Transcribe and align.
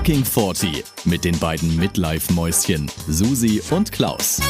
Fucking 0.00 0.24
40 0.24 0.82
mit 1.04 1.26
den 1.26 1.38
beiden 1.38 1.76
Midlife-Mäuschen 1.76 2.90
Susi 3.06 3.60
und 3.70 3.92
Klaus. 3.92 4.40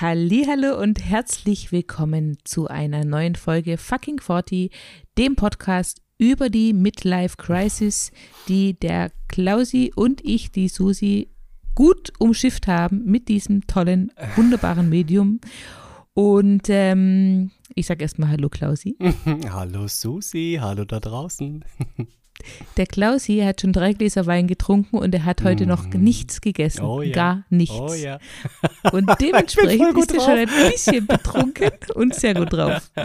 Hallo 0.00 0.80
und 0.80 1.04
herzlich 1.04 1.70
willkommen 1.70 2.38
zu 2.44 2.68
einer 2.68 3.04
neuen 3.04 3.34
Folge 3.34 3.76
Fucking 3.76 4.18
40, 4.18 4.72
dem 5.18 5.36
Podcast 5.36 6.00
über 6.16 6.48
die 6.48 6.72
Midlife 6.72 7.36
Crisis, 7.36 8.12
die 8.48 8.80
der 8.80 9.12
Klausi 9.28 9.92
und 9.94 10.24
ich, 10.24 10.50
die 10.50 10.68
Susi, 10.68 11.28
gut 11.74 12.14
umschifft 12.18 12.66
haben 12.66 13.04
mit 13.04 13.28
diesem 13.28 13.66
tollen, 13.66 14.10
wunderbaren 14.36 14.88
Medium. 14.88 15.38
Und 16.14 16.70
ähm, 16.70 17.50
ich 17.74 17.84
sage 17.84 18.04
erstmal 18.04 18.30
Hallo 18.30 18.48
Klausi. 18.48 18.96
hallo 19.50 19.86
Susi, 19.86 20.56
hallo 20.58 20.86
da 20.86 20.98
draußen. 20.98 21.62
Der 22.76 22.86
Klausi 22.86 23.38
hat 23.38 23.60
schon 23.60 23.72
drei 23.72 23.92
Gläser 23.92 24.26
Wein 24.26 24.46
getrunken 24.46 24.98
und 24.98 25.14
er 25.14 25.24
hat 25.24 25.42
heute 25.44 25.66
noch 25.66 25.86
mhm. 25.86 26.02
nichts 26.02 26.40
gegessen. 26.40 26.84
Oh 26.84 27.02
ja. 27.02 27.12
Gar 27.12 27.44
nichts. 27.50 27.78
Oh 27.78 27.94
ja. 27.94 28.18
Und 28.92 29.08
dementsprechend 29.20 29.98
ist 29.98 30.12
er 30.12 30.20
schon 30.20 30.30
ein 30.30 30.70
bisschen 30.70 31.06
betrunken 31.06 31.70
und 31.94 32.14
sehr 32.14 32.34
gut 32.34 32.52
drauf. 32.52 32.90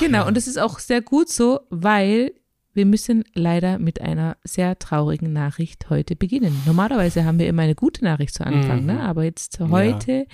genau, 0.00 0.26
und 0.26 0.36
das 0.36 0.46
ist 0.46 0.58
auch 0.58 0.78
sehr 0.78 1.00
gut 1.00 1.28
so, 1.28 1.60
weil 1.70 2.32
wir 2.72 2.86
müssen 2.86 3.24
leider 3.34 3.78
mit 3.78 4.00
einer 4.00 4.36
sehr 4.44 4.78
traurigen 4.78 5.32
Nachricht 5.32 5.90
heute 5.90 6.14
beginnen. 6.14 6.62
Normalerweise 6.66 7.24
haben 7.24 7.38
wir 7.38 7.48
immer 7.48 7.62
eine 7.62 7.74
gute 7.74 8.04
Nachricht 8.04 8.34
zu 8.34 8.46
Anfang, 8.46 8.86
ne? 8.86 8.92
mhm. 8.92 8.98
ne? 8.98 9.02
aber 9.02 9.24
jetzt 9.24 9.58
heute 9.60 10.26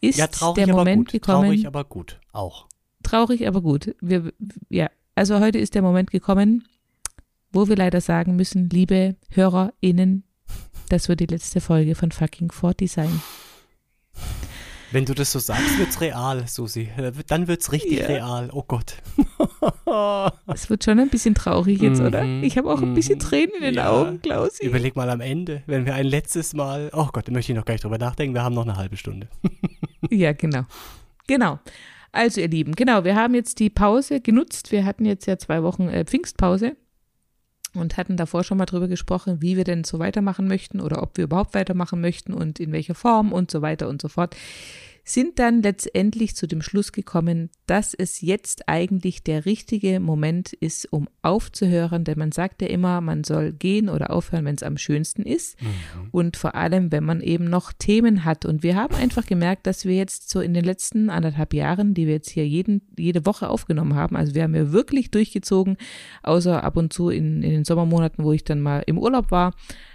ja. 0.00 0.08
ist 0.08 0.18
ja, 0.18 0.52
der 0.52 0.68
Moment 0.68 1.10
gekommen. 1.10 1.44
Traurig, 1.44 1.66
aber 1.66 1.84
gut, 1.84 2.20
auch. 2.32 2.66
Traurig, 3.02 3.48
aber 3.48 3.62
gut. 3.62 3.94
Wir, 4.00 4.32
ja, 4.68 4.88
also 5.14 5.40
heute 5.40 5.58
ist 5.58 5.74
der 5.74 5.82
Moment 5.82 6.10
gekommen, 6.10 6.66
wo 7.52 7.68
wir 7.68 7.76
leider 7.76 8.00
sagen 8.00 8.36
müssen, 8.36 8.68
liebe 8.70 9.16
HörerInnen, 9.30 10.24
das 10.88 11.08
wird 11.08 11.20
die 11.20 11.26
letzte 11.26 11.60
Folge 11.60 11.94
von 11.94 12.12
fucking 12.12 12.50
40 12.50 12.90
sein. 12.90 13.22
Wenn 14.90 15.06
du 15.06 15.14
das 15.14 15.32
so 15.32 15.38
sagst, 15.38 15.78
wird's 15.78 16.00
real, 16.02 16.46
Susi. 16.46 16.90
Dann 17.26 17.48
wird's 17.48 17.72
richtig 17.72 18.00
yeah. 18.00 18.08
real. 18.08 18.50
Oh 18.52 18.62
Gott. 18.62 18.96
Es 20.46 20.70
wird 20.70 20.84
schon 20.84 20.98
ein 20.98 21.08
bisschen 21.08 21.34
traurig 21.34 21.80
jetzt, 21.80 22.00
mm 22.00 22.04
-hmm, 22.04 22.06
oder? 22.06 22.24
Ich 22.42 22.56
habe 22.58 22.70
auch 22.70 22.82
ein 22.82 22.94
bisschen 22.94 23.16
mhm. 23.16 23.20
Tränen 23.20 23.54
in 23.56 23.62
den 23.62 23.74
ja. 23.74 23.90
Augen, 23.90 24.20
Klausi. 24.20 24.64
Überleg 24.64 24.96
mal 24.96 25.08
am 25.10 25.20
Ende, 25.20 25.62
wenn 25.66 25.86
wir 25.86 25.94
ein 25.94 26.06
letztes 26.06 26.54
Mal. 26.54 26.90
Oh 26.92 27.08
Gott, 27.12 27.28
da 27.28 27.32
möchte 27.32 27.52
ich 27.52 27.58
noch 27.58 27.64
gar 27.64 27.74
nicht 27.74 27.84
drüber 27.84 27.98
nachdenken. 27.98 28.34
Wir 28.34 28.42
haben 28.42 28.54
noch 28.54 28.64
eine 28.64 28.76
halbe 28.76 28.96
Stunde. 28.96 29.28
ja, 30.10 30.32
genau. 30.32 30.64
Genau. 31.26 31.58
Also, 32.12 32.42
ihr 32.42 32.48
Lieben, 32.48 32.74
genau, 32.74 33.04
wir 33.04 33.16
haben 33.16 33.34
jetzt 33.34 33.58
die 33.58 33.70
Pause 33.70 34.20
genutzt. 34.20 34.70
Wir 34.70 34.84
hatten 34.84 35.06
jetzt 35.06 35.26
ja 35.26 35.38
zwei 35.38 35.62
Wochen 35.62 35.88
äh, 35.88 36.04
Pfingstpause 36.04 36.76
und 37.74 37.96
hatten 37.96 38.18
davor 38.18 38.44
schon 38.44 38.58
mal 38.58 38.66
drüber 38.66 38.86
gesprochen, 38.86 39.40
wie 39.40 39.56
wir 39.56 39.64
denn 39.64 39.84
so 39.84 39.98
weitermachen 39.98 40.46
möchten 40.46 40.80
oder 40.80 41.02
ob 41.02 41.16
wir 41.16 41.24
überhaupt 41.24 41.54
weitermachen 41.54 42.02
möchten 42.02 42.34
und 42.34 42.60
in 42.60 42.70
welcher 42.72 42.94
Form 42.94 43.32
und 43.32 43.50
so 43.50 43.62
weiter 43.62 43.88
und 43.88 44.02
so 44.02 44.08
fort 44.08 44.36
sind 45.04 45.38
dann 45.38 45.62
letztendlich 45.62 46.36
zu 46.36 46.46
dem 46.46 46.62
Schluss 46.62 46.92
gekommen, 46.92 47.50
dass 47.66 47.92
es 47.94 48.20
jetzt 48.20 48.68
eigentlich 48.68 49.24
der 49.24 49.46
richtige 49.46 49.98
Moment 49.98 50.52
ist, 50.52 50.92
um 50.92 51.08
aufzuhören, 51.22 52.04
denn 52.04 52.18
man 52.18 52.30
sagt 52.30 52.62
ja 52.62 52.68
immer, 52.68 53.00
man 53.00 53.24
soll 53.24 53.52
gehen 53.52 53.88
oder 53.88 54.10
aufhören, 54.10 54.44
wenn 54.44 54.54
es 54.54 54.62
am 54.62 54.76
schönsten 54.76 55.22
ist. 55.22 55.60
Mhm. 55.60 55.68
und 56.12 56.36
vor 56.36 56.54
allem, 56.54 56.92
wenn 56.92 57.04
man 57.04 57.20
eben 57.20 57.44
noch 57.44 57.72
Themen 57.72 58.24
hat. 58.24 58.44
Und 58.44 58.62
wir 58.62 58.76
haben 58.76 58.94
einfach 58.94 59.26
gemerkt, 59.26 59.66
dass 59.66 59.84
wir 59.84 59.96
jetzt 59.96 60.30
so 60.30 60.40
in 60.40 60.54
den 60.54 60.64
letzten 60.64 61.10
anderthalb 61.10 61.54
Jahren, 61.54 61.94
die 61.94 62.06
wir 62.06 62.14
jetzt 62.14 62.30
hier 62.30 62.46
jeden, 62.46 62.82
jede 62.96 63.26
Woche 63.26 63.48
aufgenommen 63.48 63.94
haben, 63.94 64.16
also 64.16 64.34
wir 64.34 64.42
haben 64.44 64.54
ja 64.54 64.72
wirklich 64.72 65.10
durchgezogen, 65.10 65.76
außer 66.22 66.62
ab 66.62 66.76
und 66.76 66.92
zu 66.92 67.08
in, 67.08 67.42
in 67.42 67.50
den 67.50 67.64
Sommermonaten, 67.64 68.24
wo 68.24 68.32
ich 68.32 68.44
dann 68.44 68.60
mal 68.60 68.82
im 68.86 68.98
Urlaub 68.98 69.30
war, 69.30 69.52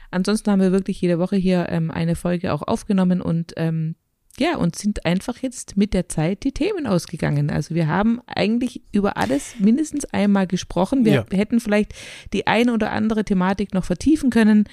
Ansonsten 0.09 0.51
haben 0.51 0.61
wir 0.61 0.71
wirklich 0.71 1.01
jede 1.01 1.19
Woche 1.19 1.35
hier 1.35 1.67
ähm, 1.69 1.91
eine 1.91 2.15
Folge 2.15 2.53
auch 2.53 2.61
aufgenommen 2.61 3.21
und 3.21 3.53
ähm, 3.57 3.95
ja, 4.39 4.57
und 4.57 4.75
sind 4.75 5.05
einfach 5.05 5.37
jetzt 5.39 5.77
mit 5.77 5.93
der 5.93 6.09
Zeit 6.09 6.43
die 6.43 6.51
Themen 6.51 6.85
ausgegangen. 6.85 7.49
Also 7.49 7.73
wir 7.73 7.87
haben 7.87 8.21
eigentlich 8.27 8.81
über 8.91 9.17
alles 9.17 9.55
mindestens 9.59 10.05
einmal 10.05 10.47
gesprochen. 10.47 11.05
Wir 11.05 11.13
ja. 11.13 11.25
hätten 11.31 11.59
vielleicht 11.59 11.93
die 12.33 12.45
eine 12.45 12.73
oder 12.73 12.91
andere 12.91 13.23
Thematik 13.23 13.73
noch 13.73 13.83
vertiefen 13.83 14.29
können. 14.29 14.65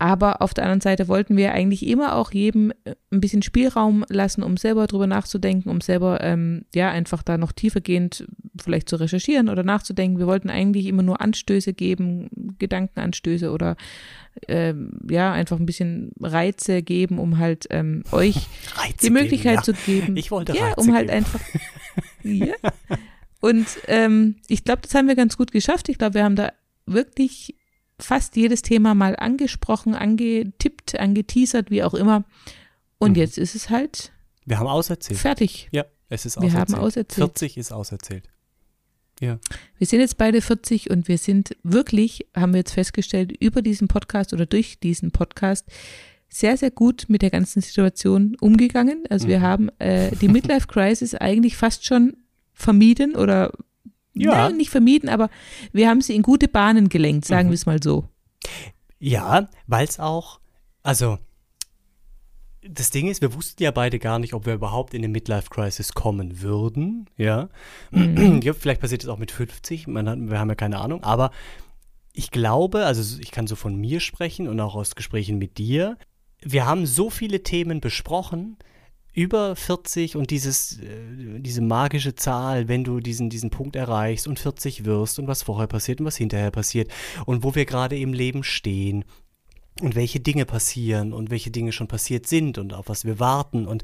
Aber 0.00 0.42
auf 0.42 0.54
der 0.54 0.62
anderen 0.64 0.80
Seite 0.80 1.08
wollten 1.08 1.36
wir 1.36 1.52
eigentlich 1.52 1.84
immer 1.84 2.14
auch 2.14 2.30
jedem 2.30 2.70
äh, 2.84 2.94
ein 3.10 3.20
bisschen 3.20 3.42
Spielraum 3.42 4.04
lassen, 4.08 4.44
um 4.44 4.56
selber 4.56 4.86
drüber 4.86 5.08
nachzudenken, 5.08 5.70
um 5.70 5.80
selber 5.80 6.20
ähm, 6.22 6.64
ja 6.72 6.90
einfach 6.90 7.24
da 7.24 7.36
noch 7.36 7.50
tiefergehend 7.50 8.24
vielleicht 8.60 8.88
zu 8.88 8.96
recherchieren 8.96 9.48
oder 9.48 9.64
nachzudenken. 9.64 10.18
Wir 10.18 10.28
wollten 10.28 10.50
eigentlich 10.50 10.86
immer 10.86 11.02
nur 11.02 11.20
Anstöße 11.20 11.72
geben, 11.72 12.28
Gedankenanstöße 12.58 13.50
oder 13.50 13.76
ähm, 14.46 15.00
ja 15.10 15.32
einfach 15.32 15.58
ein 15.58 15.66
bisschen 15.66 16.12
Reize 16.20 16.82
geben, 16.82 17.18
um 17.18 17.38
halt 17.38 17.66
ähm, 17.70 18.04
euch 18.12 18.36
Reize 18.76 18.96
die 19.02 19.10
Möglichkeit 19.10 19.64
geben, 19.64 19.76
ja. 19.76 19.82
zu 19.82 19.90
geben. 19.90 20.16
Ich 20.16 20.30
wollte 20.30 20.54
ja, 20.54 20.68
Reize 20.68 20.80
um 20.80 20.94
halt 20.94 21.08
geben. 21.08 21.16
einfach 21.18 21.40
ja. 22.22 22.54
Und 23.40 23.66
ähm, 23.88 24.36
ich 24.46 24.62
glaube, 24.62 24.82
das 24.82 24.94
haben 24.94 25.08
wir 25.08 25.16
ganz 25.16 25.36
gut 25.36 25.50
geschafft. 25.50 25.88
Ich 25.88 25.98
glaube, 25.98 26.14
wir 26.14 26.24
haben 26.24 26.36
da 26.36 26.52
wirklich 26.86 27.57
fast 28.00 28.36
jedes 28.36 28.62
Thema 28.62 28.94
mal 28.94 29.16
angesprochen, 29.16 29.94
angetippt, 29.94 30.98
angeteasert, 30.98 31.70
wie 31.70 31.82
auch 31.82 31.94
immer. 31.94 32.24
Und 32.98 33.12
mhm. 33.12 33.16
jetzt 33.18 33.38
ist 33.38 33.54
es 33.54 33.70
halt. 33.70 34.12
Wir 34.44 34.58
haben 34.58 34.68
auserzählt. 34.68 35.18
Fertig. 35.18 35.68
Ja, 35.72 35.84
es 36.08 36.24
ist 36.24 36.38
auserzählt. 36.38 36.52
Wir 36.52 36.60
haben 36.60 36.74
auserzählt. 36.74 37.38
40 37.38 37.56
ist 37.56 37.72
auserzählt. 37.72 38.28
Ja. 39.20 39.38
Wir 39.78 39.86
sind 39.86 40.00
jetzt 40.00 40.16
beide 40.16 40.40
40 40.40 40.90
und 40.90 41.08
wir 41.08 41.18
sind 41.18 41.56
wirklich, 41.62 42.26
haben 42.36 42.52
wir 42.52 42.58
jetzt 42.58 42.72
festgestellt, 42.72 43.32
über 43.40 43.62
diesen 43.62 43.88
Podcast 43.88 44.32
oder 44.32 44.46
durch 44.46 44.78
diesen 44.78 45.10
Podcast 45.10 45.66
sehr, 46.28 46.56
sehr 46.56 46.70
gut 46.70 47.06
mit 47.08 47.22
der 47.22 47.30
ganzen 47.30 47.62
Situation 47.62 48.36
umgegangen. 48.40 49.04
Also 49.10 49.26
mhm. 49.26 49.30
wir 49.30 49.40
haben 49.40 49.68
äh, 49.78 50.14
die 50.16 50.28
Midlife 50.28 50.66
Crisis 50.66 51.14
eigentlich 51.14 51.56
fast 51.56 51.84
schon 51.84 52.16
vermieden 52.52 53.16
oder 53.16 53.52
ja. 54.20 54.48
Nein, 54.48 54.56
nicht 54.56 54.70
vermieden, 54.70 55.08
aber 55.08 55.30
wir 55.72 55.88
haben 55.88 56.00
sie 56.00 56.14
in 56.14 56.22
gute 56.22 56.48
Bahnen 56.48 56.88
gelenkt, 56.88 57.24
sagen 57.24 57.48
mhm. 57.48 57.52
wir 57.52 57.54
es 57.56 57.66
mal 57.66 57.82
so. 57.82 58.04
Ja, 58.98 59.48
weil 59.66 59.86
es 59.86 59.98
auch, 60.00 60.40
also 60.82 61.18
das 62.62 62.90
Ding 62.90 63.08
ist, 63.08 63.22
wir 63.22 63.34
wussten 63.34 63.62
ja 63.62 63.70
beide 63.70 63.98
gar 63.98 64.18
nicht, 64.18 64.34
ob 64.34 64.46
wir 64.46 64.54
überhaupt 64.54 64.92
in 64.94 65.00
eine 65.00 65.08
Midlife-Crisis 65.08 65.92
kommen 65.94 66.42
würden. 66.42 67.08
Ja. 67.16 67.48
Mhm. 67.90 68.40
ja 68.42 68.52
vielleicht 68.52 68.80
passiert 68.80 69.02
es 69.02 69.08
auch 69.08 69.18
mit 69.18 69.30
50, 69.30 69.86
man 69.86 70.08
hat, 70.08 70.18
wir 70.18 70.38
haben 70.38 70.48
ja 70.48 70.54
keine 70.54 70.78
Ahnung, 70.78 71.02
aber 71.04 71.30
ich 72.12 72.30
glaube, 72.30 72.84
also 72.84 73.20
ich 73.20 73.30
kann 73.30 73.46
so 73.46 73.54
von 73.54 73.76
mir 73.76 74.00
sprechen 74.00 74.48
und 74.48 74.58
auch 74.60 74.74
aus 74.74 74.96
Gesprächen 74.96 75.38
mit 75.38 75.58
dir, 75.58 75.96
wir 76.40 76.66
haben 76.66 76.86
so 76.86 77.10
viele 77.10 77.42
Themen 77.42 77.80
besprochen, 77.80 78.56
über 79.18 79.56
40 79.56 80.14
und 80.14 80.30
dieses, 80.30 80.78
äh, 80.78 81.40
diese 81.40 81.60
magische 81.60 82.14
Zahl, 82.14 82.68
wenn 82.68 82.84
du 82.84 83.00
diesen, 83.00 83.30
diesen 83.30 83.50
Punkt 83.50 83.74
erreichst 83.74 84.28
und 84.28 84.38
40 84.38 84.84
wirst 84.84 85.18
und 85.18 85.26
was 85.26 85.42
vorher 85.42 85.66
passiert 85.66 85.98
und 85.98 86.06
was 86.06 86.16
hinterher 86.16 86.52
passiert 86.52 86.88
und 87.26 87.42
wo 87.42 87.56
wir 87.56 87.64
gerade 87.64 87.98
im 87.98 88.12
Leben 88.12 88.44
stehen 88.44 89.04
und 89.80 89.96
welche 89.96 90.20
Dinge 90.20 90.46
passieren 90.46 91.12
und 91.12 91.30
welche 91.30 91.50
Dinge 91.50 91.72
schon 91.72 91.88
passiert 91.88 92.28
sind 92.28 92.58
und 92.58 92.72
auf 92.72 92.88
was 92.88 93.04
wir 93.04 93.18
warten 93.18 93.66
und 93.66 93.82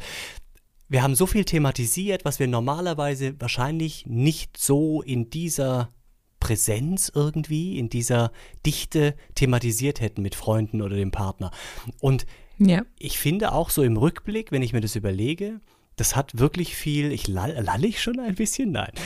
wir 0.89 1.03
haben 1.03 1.17
so 1.17 1.27
viel 1.27 1.45
thematisiert, 1.45 2.25
was 2.25 2.39
wir 2.39 2.47
normalerweise 2.47 3.35
wahrscheinlich 3.41 4.07
nicht 4.07 4.57
so 4.57 5.03
in 5.03 5.31
dieser 5.31 5.93
Präsenz 6.39 7.11
irgendwie, 7.13 7.77
in 7.77 7.89
dieser 7.89 8.31
Dichte 8.65 9.17
thematisiert 9.35 10.01
hätten 10.01 10.23
mit 10.23 10.37
Freunden 10.37 10.81
oder 10.81 10.95
dem 10.95 11.11
Partner. 11.11 11.51
Und 12.01 12.25
ja. 12.59 12.83
Ich 12.99 13.19
finde 13.19 13.53
auch 13.53 13.71
so 13.71 13.83
im 13.83 13.97
Rückblick, 13.97 14.53
wenn 14.53 14.63
ich 14.63 14.73
mir 14.73 14.81
das 14.81 14.97
überlege, 14.97 15.61
das 15.97 16.17
hat 16.17 16.39
wirklich 16.39 16.75
viel. 16.75 17.13
Ich 17.13 17.29
lall, 17.29 17.53
lall 17.63 17.85
ich 17.85 18.03
schon 18.03 18.19
ein 18.19 18.35
bisschen? 18.35 18.73
Nein. 18.73 18.93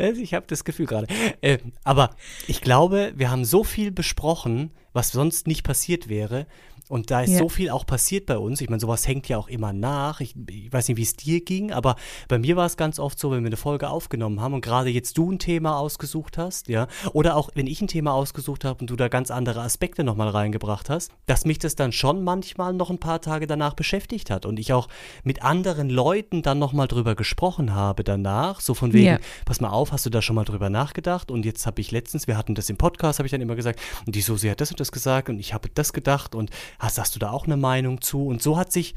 Also 0.00 0.20
ich 0.22 0.34
habe 0.34 0.46
das 0.46 0.64
Gefühl 0.64 0.86
gerade. 0.86 1.06
Äh, 1.40 1.58
aber 1.82 2.10
ich 2.46 2.60
glaube, 2.60 3.12
wir 3.16 3.30
haben 3.30 3.44
so 3.44 3.64
viel 3.64 3.90
besprochen, 3.90 4.70
was 4.92 5.10
sonst 5.10 5.46
nicht 5.46 5.64
passiert 5.64 6.08
wäre. 6.08 6.46
Und 6.88 7.10
da 7.10 7.22
ist 7.22 7.32
ja. 7.32 7.38
so 7.38 7.48
viel 7.48 7.70
auch 7.70 7.86
passiert 7.86 8.26
bei 8.26 8.38
uns. 8.38 8.60
Ich 8.60 8.70
meine, 8.70 8.80
sowas 8.80 9.06
hängt 9.06 9.28
ja 9.28 9.36
auch 9.38 9.48
immer 9.48 9.72
nach. 9.72 10.20
Ich, 10.20 10.34
ich 10.48 10.72
weiß 10.72 10.88
nicht, 10.88 10.96
wie 10.96 11.02
es 11.02 11.14
dir 11.14 11.42
ging, 11.44 11.72
aber 11.72 11.96
bei 12.28 12.38
mir 12.38 12.56
war 12.56 12.66
es 12.66 12.76
ganz 12.76 12.98
oft 12.98 13.18
so, 13.18 13.30
wenn 13.30 13.42
wir 13.42 13.48
eine 13.48 13.56
Folge 13.56 13.90
aufgenommen 13.90 14.40
haben 14.40 14.54
und 14.54 14.60
gerade 14.62 14.90
jetzt 14.90 15.18
du 15.18 15.30
ein 15.30 15.38
Thema 15.38 15.78
ausgesucht 15.78 16.38
hast, 16.38 16.68
ja, 16.68 16.88
oder 17.12 17.36
auch 17.36 17.50
wenn 17.54 17.66
ich 17.66 17.80
ein 17.80 17.88
Thema 17.88 18.12
ausgesucht 18.12 18.64
habe 18.64 18.80
und 18.80 18.90
du 18.90 18.96
da 18.96 19.08
ganz 19.08 19.30
andere 19.30 19.60
Aspekte 19.60 20.04
nochmal 20.04 20.28
reingebracht 20.28 20.88
hast, 20.88 21.12
dass 21.26 21.44
mich 21.44 21.58
das 21.58 21.74
dann 21.74 21.92
schon 21.92 22.24
manchmal 22.24 22.72
noch 22.72 22.90
ein 22.90 22.98
paar 22.98 23.20
Tage 23.20 23.46
danach 23.46 23.74
beschäftigt 23.74 24.30
hat 24.30 24.46
und 24.46 24.58
ich 24.58 24.72
auch 24.72 24.88
mit 25.24 25.42
anderen 25.42 25.90
Leuten 25.90 26.42
dann 26.42 26.58
nochmal 26.58 26.88
drüber 26.88 27.14
gesprochen 27.14 27.74
habe 27.74 28.04
danach, 28.04 28.60
so 28.60 28.74
von 28.74 28.92
wegen, 28.92 29.06
ja. 29.06 29.18
pass 29.44 29.60
mal 29.60 29.70
auf, 29.70 29.92
hast 29.92 30.06
du 30.06 30.10
da 30.10 30.22
schon 30.22 30.36
mal 30.36 30.44
drüber 30.44 30.70
nachgedacht? 30.70 31.30
Und 31.30 31.44
jetzt 31.44 31.66
habe 31.66 31.80
ich 31.80 31.90
letztens, 31.90 32.26
wir 32.26 32.36
hatten 32.36 32.54
das 32.54 32.70
im 32.70 32.76
Podcast, 32.76 33.18
habe 33.18 33.26
ich 33.26 33.32
dann 33.32 33.40
immer 33.40 33.56
gesagt, 33.56 33.80
und 34.06 34.14
die 34.14 34.20
Susi 34.20 34.48
hat 34.48 34.60
das 34.60 34.70
und 34.70 34.80
das 34.80 34.92
gesagt 34.92 35.28
und 35.28 35.38
ich 35.38 35.54
habe 35.54 35.68
das 35.74 35.92
gedacht 35.92 36.34
und 36.34 36.50
hast, 36.78 36.98
hast 36.98 37.14
du 37.14 37.18
da 37.18 37.30
auch 37.30 37.46
eine 37.46 37.56
Meinung 37.56 38.00
zu? 38.00 38.26
Und 38.26 38.42
so 38.42 38.56
hat 38.56 38.72
sich, 38.72 38.94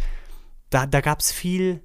da, 0.69 0.85
da 0.85 1.01
gab 1.01 1.19
es 1.19 1.31
viel 1.31 1.81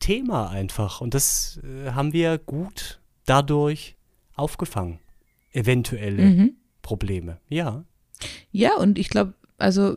Thema 0.00 0.50
einfach. 0.50 1.00
Und 1.00 1.14
das 1.14 1.60
äh, 1.64 1.90
haben 1.92 2.12
wir 2.12 2.38
gut 2.38 3.00
dadurch 3.26 3.96
aufgefangen. 4.34 5.00
eventuelle 5.52 6.22
Mhm. 6.22 6.56
Probleme. 6.82 7.40
Ja. 7.48 7.84
Ja, 8.50 8.76
und 8.76 8.98
ich 8.98 9.08
glaube, 9.08 9.34
also 9.56 9.96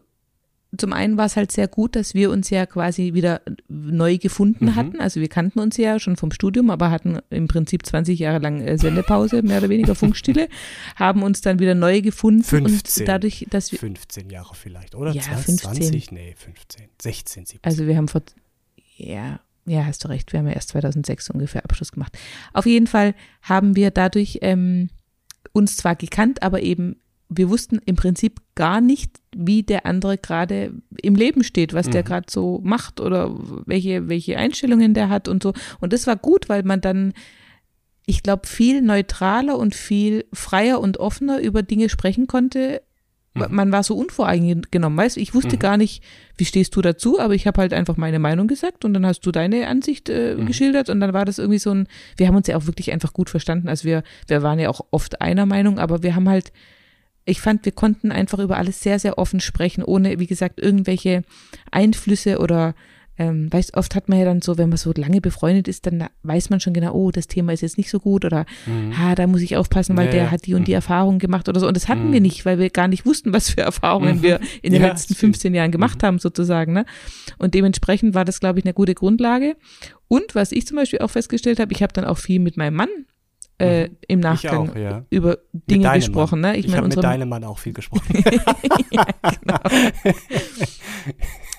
zum 0.77 0.93
einen 0.93 1.17
war 1.17 1.25
es 1.25 1.35
halt 1.35 1.51
sehr 1.51 1.67
gut, 1.67 1.95
dass 1.97 2.13
wir 2.13 2.31
uns 2.31 2.49
ja 2.49 2.65
quasi 2.65 3.13
wieder 3.13 3.41
neu 3.67 4.17
gefunden 4.17 4.65
Mhm. 4.67 4.75
hatten. 4.75 4.99
Also 5.01 5.19
wir 5.19 5.27
kannten 5.27 5.59
uns 5.59 5.75
ja 5.77 5.99
schon 5.99 6.15
vom 6.15 6.31
Studium, 6.31 6.69
aber 6.69 6.91
hatten 6.91 7.19
im 7.29 7.47
Prinzip 7.47 7.85
20 7.85 8.17
Jahre 8.19 8.39
lang 8.39 8.61
äh, 8.61 8.77
Sendepause, 8.77 9.41
mehr 9.41 9.57
oder 9.57 9.69
weniger 9.69 9.95
Funkstille, 9.95 10.47
haben 10.95 11.23
uns 11.23 11.41
dann 11.41 11.59
wieder 11.59 11.75
neu 11.75 12.01
gefunden 12.01 12.43
15. 12.43 13.01
und 13.01 13.07
dadurch, 13.09 13.45
dass 13.49 13.71
wir, 13.71 13.79
15 13.79 14.29
Jahre 14.29 14.55
vielleicht, 14.55 14.95
oder? 14.95 15.11
Ja, 15.11 15.23
20, 15.23 15.45
15. 15.61 15.83
20? 15.83 16.11
Nee, 16.11 16.35
15. 16.37 16.85
16, 17.01 17.45
17. 17.45 17.59
also 17.63 17.85
wir 17.87 17.97
haben 17.97 18.07
vor, 18.07 18.21
ja, 18.95 19.41
ja, 19.65 19.85
hast 19.85 20.03
du 20.03 20.07
recht, 20.07 20.31
wir 20.31 20.39
haben 20.39 20.47
ja 20.47 20.53
erst 20.53 20.69
2006 20.69 21.29
ungefähr 21.31 21.63
Abschluss 21.65 21.91
gemacht. 21.91 22.17
Auf 22.53 22.65
jeden 22.65 22.87
Fall 22.87 23.13
haben 23.41 23.75
wir 23.75 23.91
dadurch 23.91 24.39
ähm, 24.41 24.89
uns 25.51 25.77
zwar 25.77 25.95
gekannt, 25.95 26.41
aber 26.43 26.61
eben 26.61 26.95
wir 27.33 27.49
wussten 27.49 27.79
im 27.85 27.95
Prinzip 27.95 28.41
gar 28.55 28.81
nicht, 28.81 29.21
wie 29.33 29.63
der 29.63 29.85
andere 29.85 30.17
gerade 30.17 30.73
im 31.01 31.15
Leben 31.15 31.43
steht, 31.45 31.73
was 31.73 31.89
der 31.89 32.01
Mhm. 32.01 32.05
gerade 32.07 32.25
so 32.29 32.59
macht 32.61 32.99
oder 32.99 33.33
welche, 33.65 34.09
welche 34.09 34.37
Einstellungen 34.37 34.93
der 34.93 35.07
hat 35.07 35.29
und 35.29 35.41
so. 35.41 35.53
Und 35.79 35.93
das 35.93 36.07
war 36.07 36.17
gut, 36.17 36.49
weil 36.49 36.63
man 36.63 36.81
dann, 36.81 37.13
ich 38.05 38.21
glaube, 38.21 38.47
viel 38.47 38.81
neutraler 38.81 39.57
und 39.57 39.75
viel 39.75 40.25
freier 40.33 40.81
und 40.81 40.97
offener 40.97 41.39
über 41.39 41.63
Dinge 41.63 41.87
sprechen 41.87 42.27
konnte. 42.27 42.81
Mhm. 43.33 43.45
Man 43.49 43.71
war 43.71 43.83
so 43.83 43.95
unvoreingenommen, 43.95 44.97
weißt 44.97 45.15
du, 45.15 45.21
ich 45.21 45.33
wusste 45.33 45.55
Mhm. 45.55 45.59
gar 45.59 45.77
nicht, 45.77 46.03
wie 46.35 46.43
stehst 46.43 46.75
du 46.75 46.81
dazu, 46.81 47.17
aber 47.17 47.33
ich 47.33 47.47
habe 47.47 47.61
halt 47.61 47.71
einfach 47.73 47.95
meine 47.95 48.19
Meinung 48.19 48.47
gesagt 48.49 48.83
und 48.83 48.93
dann 48.93 49.05
hast 49.05 49.21
du 49.25 49.31
deine 49.31 49.67
Ansicht 49.69 50.09
äh, 50.09 50.35
Mhm. 50.35 50.47
geschildert 50.47 50.89
und 50.89 50.99
dann 50.99 51.13
war 51.13 51.23
das 51.23 51.39
irgendwie 51.39 51.59
so 51.59 51.71
ein, 51.71 51.87
wir 52.17 52.27
haben 52.27 52.35
uns 52.35 52.47
ja 52.47 52.57
auch 52.57 52.65
wirklich 52.65 52.91
einfach 52.91 53.13
gut 53.13 53.29
verstanden, 53.29 53.69
also 53.69 53.85
wir, 53.85 54.03
wir 54.27 54.43
waren 54.43 54.59
ja 54.59 54.67
auch 54.69 54.81
oft 54.91 55.21
einer 55.21 55.45
Meinung, 55.45 55.79
aber 55.79 56.03
wir 56.03 56.13
haben 56.13 56.27
halt, 56.27 56.51
ich 57.25 57.39
fand, 57.41 57.65
wir 57.65 57.71
konnten 57.71 58.11
einfach 58.11 58.39
über 58.39 58.57
alles 58.57 58.81
sehr, 58.81 58.97
sehr 58.99 59.17
offen 59.17 59.39
sprechen, 59.39 59.83
ohne, 59.83 60.19
wie 60.19 60.27
gesagt, 60.27 60.59
irgendwelche 60.59 61.23
Einflüsse 61.71 62.39
oder 62.39 62.73
ähm, 63.17 63.51
weißt, 63.53 63.75
oft 63.75 63.93
hat 63.93 64.09
man 64.09 64.17
ja 64.17 64.25
dann 64.25 64.41
so, 64.41 64.57
wenn 64.57 64.69
man 64.69 64.77
so 64.77 64.93
lange 64.95 65.21
befreundet 65.21 65.67
ist, 65.67 65.85
dann 65.85 66.07
weiß 66.23 66.49
man 66.49 66.59
schon 66.59 66.73
genau, 66.73 66.93
oh, 66.93 67.11
das 67.11 67.27
Thema 67.27 67.51
ist 67.53 67.61
jetzt 67.61 67.77
nicht 67.77 67.89
so 67.91 67.99
gut 67.99 68.25
oder 68.25 68.45
Mhm. 68.65 68.97
ha, 68.97 69.13
da 69.15 69.27
muss 69.27 69.41
ich 69.41 69.57
aufpassen, 69.57 69.95
weil 69.97 70.05
Ja, 70.05 70.11
der 70.11 70.23
ja. 70.23 70.31
hat 70.31 70.47
die 70.47 70.53
und 70.55 70.65
die 70.67 70.71
Mhm. 70.71 70.75
Erfahrung 70.75 71.19
gemacht 71.19 71.47
oder 71.49 71.59
so. 71.59 71.67
Und 71.67 71.75
das 71.77 71.87
hatten 71.87 72.07
Mhm. 72.07 72.13
wir 72.13 72.21
nicht, 72.21 72.45
weil 72.45 72.57
wir 72.57 72.69
gar 72.71 72.87
nicht 72.87 73.05
wussten, 73.05 73.31
was 73.33 73.49
für 73.51 73.61
Erfahrungen 73.61 74.17
Mhm. 74.19 74.23
wir 74.23 74.39
in 74.63 74.71
den 74.71 74.81
Ja, 74.81 74.87
letzten 74.87 75.13
stimmt. 75.13 75.35
15 75.35 75.53
Jahren 75.53 75.71
gemacht 75.71 76.01
haben, 76.03 76.17
sozusagen. 76.19 76.73
Ne? 76.73 76.85
Und 77.37 77.53
dementsprechend 77.53 78.15
war 78.15 78.25
das, 78.25 78.39
glaube 78.39 78.59
ich, 78.59 78.65
eine 78.65 78.73
gute 78.73 78.95
Grundlage. 78.95 79.55
Und 80.07 80.33
was 80.33 80.51
ich 80.53 80.65
zum 80.65 80.77
Beispiel 80.77 80.99
auch 80.99 81.11
festgestellt 81.11 81.59
habe, 81.59 81.73
ich 81.73 81.83
habe 81.83 81.93
dann 81.93 82.05
auch 82.05 82.17
viel 82.17 82.39
mit 82.39 82.57
meinem 82.57 82.75
Mann 82.75 82.89
äh, 83.61 83.87
Mhm. 83.89 83.97
im 84.07 84.19
Ich 84.19 84.23
Nachgang 84.23 84.69
auch, 84.69 84.75
ja. 84.75 85.05
über 85.09 85.37
Dinge 85.53 85.89
gesprochen. 85.93 86.41
Mann. 86.41 86.51
Ne? 86.53 86.57
Ich, 86.57 86.67
meine, 86.67 86.77
habe 86.77 86.87
mit 86.89 87.03
deinem 87.03 87.29
Mann 87.29 87.43
auch 87.43 87.59
viel 87.59 87.73
gesprochen. 87.73 88.13
ja, 88.91 89.05
genau. 89.43 89.59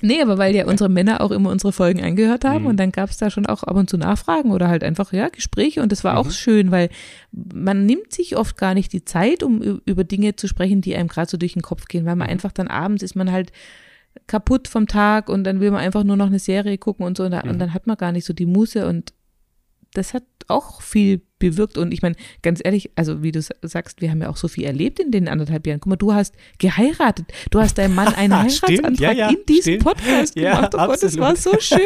nee, 0.01 0.21
aber 0.21 0.39
weil 0.39 0.55
ja 0.55 0.67
unsere 0.67 0.89
Männer 0.91 1.21
auch 1.21 1.31
immer 1.31 1.51
unsere 1.51 1.73
Folgen 1.73 2.03
angehört 2.03 2.45
haben 2.45 2.63
Mhm. 2.63 2.67
und 2.71 2.77
dann 2.79 2.93
gab 2.93 3.11
es 3.11 3.17
da 3.19 3.31
schon 3.31 3.47
auch 3.47 3.63
ab 3.63 3.77
und 3.77 3.89
zu 3.89 3.97
Nachfragen 3.99 4.51
oder 4.51 4.69
halt 4.69 4.83
einfach, 4.85 5.13
ja, 5.13 5.29
Gespräche 5.29 5.83
und 5.83 5.93
das 5.93 6.05
war 6.05 6.17
auch 6.19 6.27
Mhm. 6.27 6.31
schön, 6.33 6.71
weil 6.71 6.89
man 7.33 7.87
nimmt 7.87 8.13
sich 8.13 8.37
oft 8.37 8.57
gar 8.57 8.75
nicht 8.75 8.93
die 8.93 9.05
Zeit, 9.05 9.43
um 9.43 9.61
über 9.85 10.05
Dinge 10.05 10.37
zu 10.37 10.49
sprechen, 10.49 10.81
die 10.81 10.97
einem 10.97 11.09
gerade 11.09 11.31
so 11.31 11.37
durch 11.37 11.53
den 11.55 11.63
Kopf 11.63 11.87
gehen, 11.87 12.05
weil 12.05 12.17
man 12.17 12.27
Mhm. 12.27 12.33
einfach 12.33 12.53
dann 12.53 12.69
abends 12.69 13.03
ist 13.03 13.15
man 13.15 13.31
halt 13.33 13.53
kaputt 14.27 14.69
vom 14.69 14.87
Tag 14.87 15.29
und 15.31 15.45
dann 15.45 15.61
will 15.61 15.71
man 15.71 15.81
einfach 15.81 16.05
nur 16.05 16.17
noch 16.17 16.27
eine 16.27 16.39
Serie 16.39 16.77
gucken 16.79 17.07
und 17.07 17.17
so 17.17 17.25
und, 17.25 17.31
da, 17.31 17.41
und 17.41 17.53
Mhm. 17.55 17.59
dann 17.59 17.75
hat 17.75 17.87
man 17.87 17.97
gar 17.97 18.13
nicht 18.13 18.27
so 18.27 18.33
die 18.35 18.45
Muße 18.47 18.87
und 18.87 19.15
das 19.95 20.15
hat 20.15 20.25
auch 20.49 20.83
viel 20.83 21.21
bewirkt 21.39 21.77
und 21.79 21.93
ich 21.93 22.03
meine, 22.03 22.15
ganz 22.43 22.61
ehrlich, 22.63 22.91
also 22.95 23.23
wie 23.23 23.33
du 23.33 23.43
sa- 23.43 23.55
sagst, 23.63 24.01
wir 24.01 24.11
haben 24.11 24.21
ja 24.23 24.29
auch 24.29 24.37
so 24.37 24.49
viel 24.49 24.65
erlebt 24.65 25.01
in 25.01 25.11
den 25.11 25.29
anderthalb 25.29 25.67
Jahren. 25.67 25.81
Guck 25.81 25.91
mal, 25.91 25.97
du 25.97 26.13
hast 26.15 26.35
geheiratet, 26.59 27.27
du 27.51 27.61
hast 27.61 27.79
deinem 27.79 27.95
Mann 27.95 28.09
einen 28.15 28.37
Heiratsantrag 28.37 29.01
ja, 29.01 29.13
ja, 29.13 29.29
in 29.31 29.39
diesem 29.49 29.81
stimmt. 29.81 29.85
Podcast 29.85 30.37
Ja, 30.37 30.55
gemacht. 30.57 30.75
Oh 30.75 30.87
Gott, 30.87 31.03
das 31.03 31.19
war 31.19 31.35
so 31.37 31.59
schön. 31.59 31.79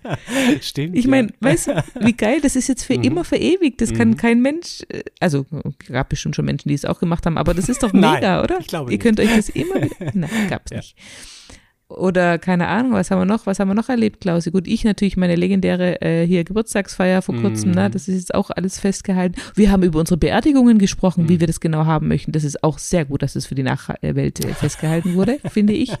Stimmt. 0.60 0.96
Ich 0.96 1.06
meine, 1.06 1.30
weißt 1.40 1.68
du, 1.68 1.84
wie 2.00 2.12
geil, 2.12 2.40
das 2.40 2.54
ist 2.56 2.68
jetzt 2.68 2.84
für 2.84 2.96
Mhm. 2.96 3.04
immer 3.04 3.24
verewigt. 3.24 3.80
Das 3.80 3.92
kann 3.92 4.10
Mhm. 4.10 4.16
kein 4.16 4.40
Mensch, 4.40 4.82
äh, 4.88 5.02
also 5.20 5.46
gab 5.88 6.08
bestimmt 6.08 6.36
schon 6.36 6.44
Menschen, 6.44 6.68
die 6.68 6.74
es 6.74 6.84
auch 6.84 7.00
gemacht 7.00 7.26
haben, 7.26 7.38
aber 7.38 7.54
das 7.54 7.68
ist 7.68 7.82
doch 7.82 7.92
Nein, 7.92 8.14
mega, 8.14 8.42
oder? 8.42 8.58
ich 8.60 8.66
glaube 8.68 8.90
Ihr 8.90 8.96
nicht. 8.98 9.02
könnt 9.02 9.20
euch 9.20 9.34
das 9.34 9.48
immer 9.48 9.76
wieder, 9.82 10.10
nein, 10.14 10.30
gab's 10.48 10.70
nicht. 10.70 10.96
Oder 11.96 12.38
keine 12.38 12.68
Ahnung, 12.68 12.92
was 12.92 13.10
haben 13.10 13.20
wir 13.20 13.24
noch, 13.24 13.46
was 13.46 13.58
haben 13.58 13.68
wir 13.68 13.74
noch 13.74 13.88
erlebt, 13.88 14.20
Klausi? 14.20 14.50
Gut, 14.50 14.66
ich 14.66 14.84
natürlich 14.84 15.16
meine 15.16 15.34
legendäre 15.36 16.00
äh, 16.00 16.26
hier 16.26 16.44
Geburtstagsfeier 16.44 17.22
vor 17.22 17.36
kurzem, 17.36 17.70
Mhm. 17.70 17.74
ne? 17.76 17.90
das 17.90 18.08
ist 18.08 18.16
jetzt 18.16 18.34
auch 18.34 18.50
alles 18.50 18.78
festgehalten. 18.80 19.34
Wir 19.54 19.70
haben 19.70 19.82
über 19.82 20.00
unsere 20.00 20.16
Beerdigungen 20.16 20.78
gesprochen, 20.78 21.28
wie 21.28 21.34
Mhm. 21.34 21.40
wir 21.40 21.46
das 21.46 21.60
genau 21.60 21.84
haben 21.86 22.08
möchten. 22.08 22.32
Das 22.32 22.44
ist 22.44 22.62
auch 22.64 22.78
sehr 22.78 23.04
gut, 23.04 23.22
dass 23.22 23.36
es 23.36 23.46
für 23.46 23.54
die 23.54 23.62
Nachwelt 23.62 24.44
äh, 24.44 24.54
festgehalten 24.54 25.14
wurde, 25.14 25.38
finde 25.50 25.72
ich. 25.74 25.92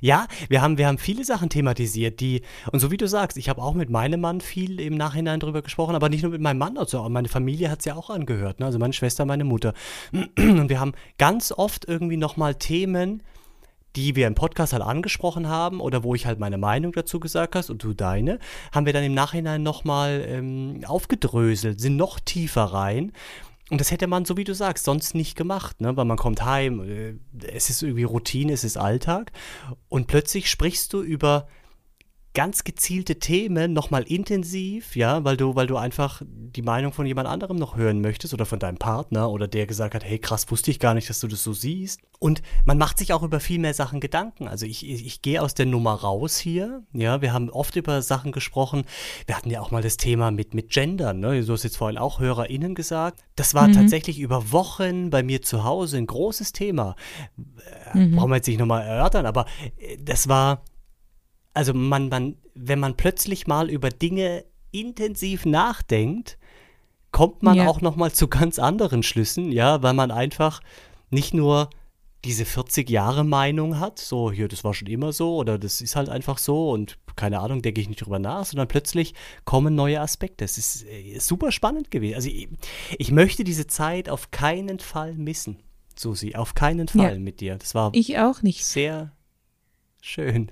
Ja, 0.00 0.26
wir 0.48 0.62
haben, 0.62 0.78
wir 0.78 0.88
haben 0.88 0.98
viele 0.98 1.22
Sachen 1.22 1.48
thematisiert, 1.48 2.18
die, 2.18 2.42
und 2.72 2.80
so 2.80 2.90
wie 2.90 2.96
du 2.96 3.06
sagst, 3.06 3.36
ich 3.38 3.48
habe 3.48 3.62
auch 3.62 3.74
mit 3.74 3.88
meinem 3.88 4.20
Mann 4.20 4.40
viel 4.40 4.80
im 4.80 4.96
Nachhinein 4.96 5.38
drüber 5.38 5.62
gesprochen, 5.62 5.94
aber 5.94 6.08
nicht 6.08 6.22
nur 6.22 6.32
mit 6.32 6.40
meinem 6.40 6.58
Mann, 6.58 6.76
also 6.76 6.98
auch 6.98 7.08
meine 7.08 7.28
Familie 7.28 7.70
hat 7.70 7.78
es 7.80 7.84
ja 7.84 7.94
auch 7.94 8.10
angehört, 8.10 8.58
ne? 8.58 8.66
also 8.66 8.80
meine 8.80 8.94
Schwester, 8.94 9.24
meine 9.26 9.44
Mutter. 9.44 9.74
Und 10.12 10.68
wir 10.68 10.80
haben 10.80 10.92
ganz 11.18 11.52
oft 11.52 11.84
irgendwie 11.86 12.16
nochmal 12.16 12.56
Themen, 12.56 13.22
die 13.96 14.16
wir 14.16 14.26
im 14.26 14.34
Podcast 14.34 14.72
halt 14.72 14.82
angesprochen 14.82 15.48
haben 15.48 15.80
oder 15.80 16.02
wo 16.02 16.14
ich 16.14 16.26
halt 16.26 16.38
meine 16.38 16.58
Meinung 16.58 16.92
dazu 16.92 17.20
gesagt 17.20 17.54
hast 17.54 17.70
und 17.70 17.82
du 17.82 17.92
deine, 17.92 18.38
haben 18.72 18.86
wir 18.86 18.92
dann 18.92 19.04
im 19.04 19.14
Nachhinein 19.14 19.62
nochmal 19.62 20.24
ähm, 20.26 20.80
aufgedröselt, 20.86 21.80
sind 21.80 21.96
noch 21.96 22.20
tiefer 22.20 22.64
rein. 22.64 23.12
Und 23.70 23.80
das 23.80 23.90
hätte 23.90 24.06
man, 24.06 24.24
so 24.24 24.36
wie 24.36 24.44
du 24.44 24.54
sagst, 24.54 24.84
sonst 24.84 25.14
nicht 25.14 25.36
gemacht, 25.36 25.80
ne? 25.80 25.96
weil 25.96 26.04
man 26.04 26.18
kommt 26.18 26.44
heim, 26.44 26.80
äh, 26.80 27.14
es 27.54 27.70
ist 27.70 27.82
irgendwie 27.82 28.04
Routine, 28.04 28.52
es 28.52 28.64
ist 28.64 28.76
Alltag 28.76 29.32
und 29.88 30.08
plötzlich 30.08 30.50
sprichst 30.50 30.92
du 30.92 31.00
über 31.00 31.48
ganz 32.34 32.64
gezielte 32.64 33.18
Themen 33.18 33.72
nochmal 33.74 34.04
intensiv, 34.04 34.96
ja, 34.96 35.22
weil 35.22 35.36
du, 35.36 35.54
weil 35.54 35.66
du 35.66 35.76
einfach 35.76 36.22
die 36.26 36.62
Meinung 36.62 36.92
von 36.92 37.04
jemand 37.04 37.28
anderem 37.28 37.56
noch 37.56 37.76
hören 37.76 38.00
möchtest 38.00 38.32
oder 38.32 38.46
von 38.46 38.58
deinem 38.58 38.78
Partner 38.78 39.30
oder 39.30 39.48
der 39.48 39.66
gesagt 39.66 39.94
hat, 39.94 40.02
hey 40.04 40.18
krass, 40.18 40.50
wusste 40.50 40.70
ich 40.70 40.78
gar 40.78 40.94
nicht, 40.94 41.10
dass 41.10 41.20
du 41.20 41.28
das 41.28 41.42
so 41.44 41.52
siehst. 41.52 42.00
Und 42.18 42.40
man 42.64 42.78
macht 42.78 42.98
sich 42.98 43.12
auch 43.12 43.22
über 43.22 43.38
viel 43.40 43.58
mehr 43.58 43.74
Sachen 43.74 44.00
Gedanken. 44.00 44.48
Also 44.48 44.64
ich, 44.64 44.88
ich, 44.88 45.04
ich 45.04 45.20
gehe 45.22 45.42
aus 45.42 45.54
der 45.54 45.66
Nummer 45.66 45.92
raus 45.94 46.38
hier, 46.38 46.82
ja, 46.92 47.20
wir 47.20 47.32
haben 47.34 47.50
oft 47.50 47.76
über 47.76 48.00
Sachen 48.00 48.32
gesprochen. 48.32 48.84
Wir 49.26 49.36
hatten 49.36 49.50
ja 49.50 49.60
auch 49.60 49.70
mal 49.70 49.82
das 49.82 49.96
Thema 49.98 50.30
mit, 50.30 50.54
mit 50.54 50.70
Gendern, 50.70 51.20
ne? 51.20 51.42
Du 51.44 51.52
hast 51.52 51.64
jetzt 51.64 51.76
vorhin 51.76 51.98
auch 51.98 52.18
HörerInnen 52.20 52.74
gesagt. 52.74 53.20
Das 53.36 53.54
war 53.54 53.68
Mhm. 53.68 53.72
tatsächlich 53.72 54.18
über 54.18 54.52
Wochen 54.52 55.10
bei 55.10 55.22
mir 55.22 55.42
zu 55.42 55.64
Hause 55.64 55.98
ein 55.98 56.06
großes 56.06 56.52
Thema. 56.52 56.96
Äh, 57.36 57.98
Mhm. 57.98 58.16
Brauchen 58.16 58.30
wir 58.30 58.36
jetzt 58.36 58.46
nicht 58.48 58.58
nochmal 58.58 58.82
erörtern, 58.86 59.26
aber 59.26 59.44
äh, 59.78 59.98
das 60.00 60.28
war 60.28 60.64
also 61.54 61.74
man, 61.74 62.08
man, 62.08 62.36
wenn 62.54 62.78
man 62.80 62.96
plötzlich 62.96 63.46
mal 63.46 63.70
über 63.70 63.90
Dinge 63.90 64.44
intensiv 64.70 65.44
nachdenkt, 65.46 66.38
kommt 67.10 67.42
man 67.42 67.56
Ja. 67.56 67.66
auch 67.68 67.80
noch 67.80 67.96
mal 67.96 68.12
zu 68.12 68.28
ganz 68.28 68.58
anderen 68.58 69.02
Schlüssen, 69.02 69.52
ja, 69.52 69.82
weil 69.82 69.92
man 69.94 70.10
einfach 70.10 70.60
nicht 71.10 71.34
nur 71.34 71.68
diese 72.24 72.44
40 72.44 72.88
Jahre 72.88 73.24
Meinung 73.24 73.80
hat, 73.80 73.98
so 73.98 74.30
hier, 74.30 74.46
das 74.48 74.62
war 74.64 74.72
schon 74.74 74.86
immer 74.88 75.12
so 75.12 75.34
oder 75.36 75.58
das 75.58 75.80
ist 75.80 75.96
halt 75.96 76.08
einfach 76.08 76.38
so 76.38 76.70
und 76.70 76.96
keine 77.16 77.40
Ahnung, 77.40 77.60
denke 77.62 77.80
ich 77.80 77.88
nicht 77.88 78.00
drüber 78.00 78.18
nach, 78.20 78.44
sondern 78.46 78.68
plötzlich 78.68 79.12
kommen 79.44 79.74
neue 79.74 80.00
Aspekte. 80.00 80.44
Es 80.44 80.56
ist 80.56 80.86
äh, 80.86 81.18
super 81.18 81.50
spannend 81.52 81.90
gewesen. 81.90 82.14
Also 82.14 82.28
ich, 82.28 82.48
ich 82.96 83.10
möchte 83.10 83.44
diese 83.44 83.66
Zeit 83.66 84.08
auf 84.08 84.30
keinen 84.30 84.78
Fall 84.78 85.14
missen, 85.14 85.56
Susi, 85.98 86.34
auf 86.36 86.54
keinen 86.54 86.88
Fall 86.88 87.14
Ja. 87.14 87.18
mit 87.18 87.40
dir. 87.40 87.56
Das 87.58 87.74
war 87.74 87.90
Ich 87.92 88.16
auch 88.18 88.40
nicht. 88.42 88.64
sehr 88.64 89.12
schön. 90.02 90.50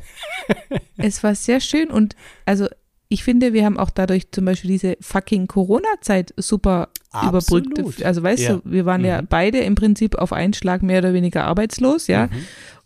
Es 0.97 1.23
war 1.23 1.35
sehr 1.35 1.61
schön 1.61 1.90
und 1.90 2.14
also 2.47 2.66
ich 3.09 3.25
finde, 3.25 3.52
wir 3.52 3.64
haben 3.64 3.76
auch 3.78 3.90
dadurch 3.90 4.30
zum 4.30 4.45
Beispiel 4.45 4.71
diese 4.71 4.97
fucking 5.00 5.49
Corona-Zeit 5.49 6.33
super 6.37 6.90
Absolut. 7.11 7.66
überbrückt. 7.66 8.04
Also 8.04 8.23
weißt 8.23 8.42
Ja. 8.42 8.52
du, 8.54 8.62
wir 8.64 8.87
waren 8.87 9.04
ja 9.04 9.21
Mhm. 9.21 9.26
beide 9.28 9.59
im 9.59 9.75
Prinzip 9.75 10.14
auf 10.14 10.33
einen 10.33 10.52
Schlag 10.54 10.83
mehr 10.83 11.00
oder 11.00 11.12
weniger 11.12 11.45
arbeitslos, 11.45 12.07
ja. 12.07 12.26
Mhm. 12.28 12.30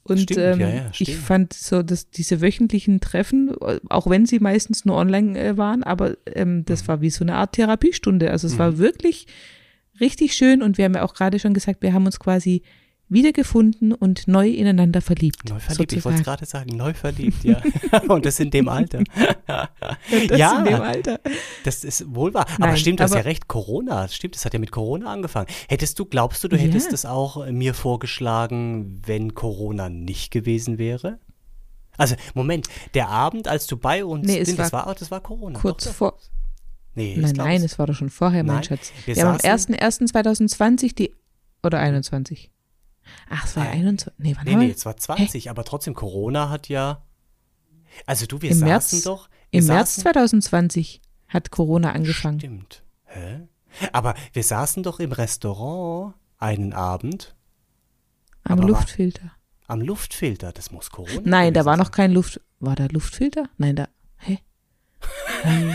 Und 0.05 0.19
Stimmt, 0.21 0.39
ähm, 0.41 0.61
ja, 0.61 0.69
ja, 0.69 0.91
ich 0.99 1.17
fand 1.17 1.53
so, 1.55 1.83
dass 1.83 2.09
diese 2.11 2.41
wöchentlichen 2.43 3.01
Treffen, 3.01 3.55
auch 3.89 4.07
wenn 4.09 4.25
sie 4.27 4.39
meistens 4.39 4.85
nur 4.85 4.97
online 4.97 5.39
äh, 5.39 5.57
waren, 5.59 5.83
aber 5.83 6.17
ähm, 6.27 6.65
das 6.67 6.83
Mhm. 6.85 6.89
war 6.89 7.01
wie 7.03 7.11
so 7.11 7.25
eine 7.25 7.35
Art 7.37 7.53
Therapiestunde. 7.53 8.31
Also 8.31 8.47
es 8.47 8.59
war 8.59 8.79
wirklich 8.79 9.27
richtig 10.01 10.35
schön 10.35 10.63
und 10.63 10.79
wir 10.79 10.85
haben 10.87 10.95
ja 10.95 11.03
auch 11.03 11.15
gerade 11.15 11.39
schon 11.39 11.55
gesagt, 11.55 11.83
wir 11.83 11.93
haben 11.93 12.07
uns 12.07 12.19
quasi 12.19 12.63
wiedergefunden 13.09 13.93
und 13.93 14.27
neu 14.27 14.49
ineinander 14.49 15.01
verliebt. 15.01 15.49
Neu 15.49 15.61
verliebt, 15.61 15.93
ich 15.93 16.05
wollte 16.05 16.19
sozusagen. 16.19 16.21
es 16.21 16.25
gerade 16.25 16.47
sagen, 16.47 16.77
neu 16.77 16.95
verliebt, 16.95 17.45
ja. 17.45 17.61
Und 18.09 18.25
das 18.25 18.41
in 18.41 18.51
dem 18.51 18.69
Alter. 18.69 19.05
Das 19.47 20.39
ja, 20.39 20.59
in 20.59 20.65
dem 20.65 20.81
Alter. 20.81 21.21
das 21.65 21.85
ist 21.85 22.13
wohl 22.15 22.33
wahr. 22.35 22.47
Aber 22.57 22.67
Nein, 22.69 22.77
stimmt, 22.79 23.01
du 23.01 23.05
hast 23.05 23.13
ja 23.13 23.21
aber- 23.21 23.27
recht, 23.29 23.47
Corona, 23.47 24.09
stimmt, 24.09 24.35
das 24.37 24.45
hat 24.45 24.55
ja 24.55 24.59
mit 24.59 24.71
Corona 24.73 25.13
angefangen. 25.13 25.47
Hättest 25.69 25.99
du, 25.99 26.07
glaubst 26.07 26.43
du, 26.43 26.49
du 26.49 26.57
Ja. 26.57 26.63
hättest 26.63 26.93
das 26.93 27.05
auch 27.07 27.45
äh, 27.47 27.53
mir 27.53 27.75
vorgeschlagen, 27.75 29.01
wenn 29.07 29.35
Corona 29.35 29.89
nicht 29.91 30.31
gewesen 30.31 30.79
wäre? 30.79 31.19
Also, 31.97 32.17
Moment, 32.35 32.67
der 32.95 33.09
Abend, 33.09 33.47
als 33.47 33.67
du 33.67 33.77
bei 33.77 34.05
uns, 34.05 34.27
Nee, 34.27 34.39
es 34.41 34.57
das 34.57 34.73
war 34.73 34.87
war, 34.87 34.95
das 34.95 35.11
war 35.11 35.21
Corona. 35.21 35.59
Kurz 35.61 35.85
doch, 35.85 35.91
doch. 35.91 35.97
vor, 35.97 36.19
Nee, 36.97 37.17
Nein, 37.19 37.35
nein, 37.37 37.57
es- 37.63 37.73
es 37.73 37.79
war 37.79 37.87
doch 37.87 37.95
schon 37.95 38.09
vorher, 38.11 38.45
mein 38.45 38.57
Nein, 38.57 38.65
Schatz. 38.65 38.93
wir 39.05 39.15
Wir, 39.17 39.25
haben 39.25 39.35
am 39.35 39.41
saßen- 39.41 39.77
1.1.2020 39.79 40.95
die, 40.95 41.13
oder 41.63 41.79
21. 41.81 42.51
Ach, 43.31 43.45
es 43.45 43.57
war 43.57 43.65
Hä? 43.65 43.71
21. 43.79 44.13
Nee, 44.19 44.35
wann 44.37 44.45
Nee, 44.45 44.57
nee, 44.57 44.71
es 44.71 44.85
war 44.87 44.97
20, 44.97 45.51
aber 45.51 45.65
trotzdem, 45.65 45.95
Corona 45.95 46.49
hat 46.51 46.69
ja. 46.69 47.03
Also 48.07 48.27
du, 48.27 48.43
wir 48.43 48.51
Im 48.51 48.59
saßen 48.59 48.99
März- 48.99 49.05
doch. 49.05 49.29
Im 49.51 49.67
März 49.67 49.91
saßen, 49.97 50.03
2020 50.03 51.01
hat 51.29 51.51
Corona 51.51 51.93
angefangen. 51.93 52.41
Stimmt. 52.41 52.83
Hä? 53.05 53.47
Aber 53.93 54.15
wir 54.33 54.43
saßen 54.43 54.83
doch 54.83 55.01
im 55.01 55.13
Restaurant 55.13 56.15
einen 56.39 56.73
Abend 56.73 57.35
Am 58.45 58.53
aber 58.53 58.63
war- 58.63 58.69
Luftfilter. 58.71 59.33
am 59.69 59.81
Luftfilter. 59.81 60.53
Das 60.53 60.71
muss 60.71 60.91
Corona. 60.91 61.21
Nein, 61.25 61.55
da 61.55 61.65
war 61.65 61.77
noch 61.77 61.91
kein 61.91 62.13
Luft. 62.13 62.41
War 62.61 62.75
da 62.77 62.87
Luftfilter? 62.87 63.49
Nein, 63.59 63.77
da. 63.77 63.89
Hä? 64.19 64.39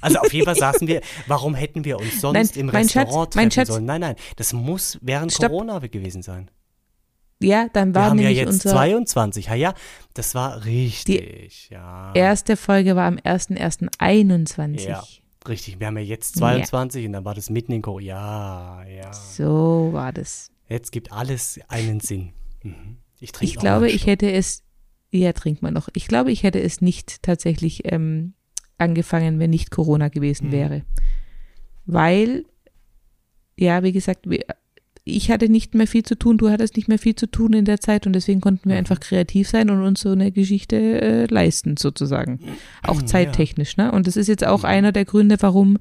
Also 0.00 0.18
auf 0.18 0.32
jeden 0.32 0.46
Fall 0.46 0.56
saßen 0.56 0.86
wir. 0.86 1.00
Warum 1.26 1.54
hätten 1.54 1.84
wir 1.84 1.98
uns 1.98 2.20
sonst 2.20 2.56
Nein, 2.56 2.68
im 2.68 2.70
Schatz, 2.70 2.96
Restaurant 2.96 3.34
mein 3.36 3.50
treffen 3.50 3.54
Schatz. 3.54 3.68
sollen? 3.68 3.84
Nein, 3.84 4.00
nein. 4.00 4.16
Das 4.36 4.52
muss 4.52 4.98
während 5.00 5.32
Stopp. 5.32 5.50
Corona 5.50 5.78
gewesen 5.78 6.22
sein. 6.22 6.50
Ja, 7.42 7.68
dann 7.72 7.90
Wir 7.90 7.94
war 8.00 8.10
haben 8.10 8.18
ja 8.20 8.28
jetzt 8.28 8.48
unser 8.48 8.70
22. 8.70 9.46
Ja, 9.46 9.54
ja, 9.54 9.74
das 10.14 10.34
war 10.34 10.64
richtig. 10.64 11.70
ja. 11.70 12.12
erste 12.14 12.56
Folge 12.56 12.94
war 12.96 13.06
am 13.06 13.16
1.1.21. 13.16 14.88
Ja. 14.88 15.02
Richtig, 15.48 15.80
wir 15.80 15.88
haben 15.88 15.96
ja 15.96 16.04
jetzt 16.04 16.36
22 16.36 17.06
und 17.06 17.12
dann 17.14 17.24
war 17.24 17.34
das 17.34 17.50
mitten 17.50 17.72
in 17.72 17.82
Corona. 17.82 18.04
Ja, 18.04 18.84
ja. 18.84 19.12
So 19.12 19.90
war 19.92 20.12
das. 20.12 20.50
Jetzt 20.68 20.92
gibt 20.92 21.10
alles 21.12 21.58
einen 21.68 21.98
Sinn. 21.98 22.32
Mhm. 22.62 22.98
Ich 23.18 23.32
trinke 23.32 23.52
Ich 23.52 23.58
glaube, 23.58 23.90
ich 23.90 24.06
hätte 24.06 24.30
es, 24.30 24.62
ja, 25.10 25.32
trinkt 25.32 25.62
man 25.62 25.74
noch. 25.74 25.88
Ich 25.94 26.06
glaube, 26.06 26.30
ich 26.30 26.44
hätte 26.44 26.60
es 26.60 26.80
nicht 26.80 27.22
tatsächlich 27.22 27.92
ähm, 27.92 28.34
angefangen, 28.78 29.38
wenn 29.38 29.50
nicht 29.50 29.70
Corona 29.70 30.08
gewesen 30.08 30.48
Mhm. 30.48 30.52
wäre. 30.52 30.82
Weil, 31.86 32.44
ja, 33.56 33.82
wie 33.82 33.92
gesagt, 33.92 34.28
wir, 34.28 34.44
ich 35.04 35.32
hatte 35.32 35.48
nicht 35.48 35.74
mehr 35.74 35.88
viel 35.88 36.04
zu 36.04 36.14
tun, 36.16 36.38
du 36.38 36.48
hattest 36.48 36.76
nicht 36.76 36.86
mehr 36.86 36.98
viel 36.98 37.16
zu 37.16 37.26
tun 37.26 37.54
in 37.54 37.64
der 37.64 37.80
Zeit 37.80 38.06
und 38.06 38.12
deswegen 38.12 38.40
konnten 38.40 38.68
wir 38.68 38.74
Mhm. 38.76 38.78
einfach 38.80 39.00
kreativ 39.00 39.48
sein 39.48 39.68
und 39.68 39.82
uns 39.82 40.00
so 40.00 40.10
eine 40.10 40.30
Geschichte 40.30 40.76
äh, 40.76 41.26
leisten, 41.26 41.76
sozusagen. 41.76 42.38
Auch 42.84 43.02
zeittechnisch, 43.02 43.76
ne? 43.76 43.90
Und 43.90 44.06
das 44.06 44.16
ist 44.16 44.28
jetzt 44.28 44.46
auch 44.46 44.62
einer 44.62 44.92
der 44.92 45.04
Gründe, 45.04 45.36
warum, 45.40 45.78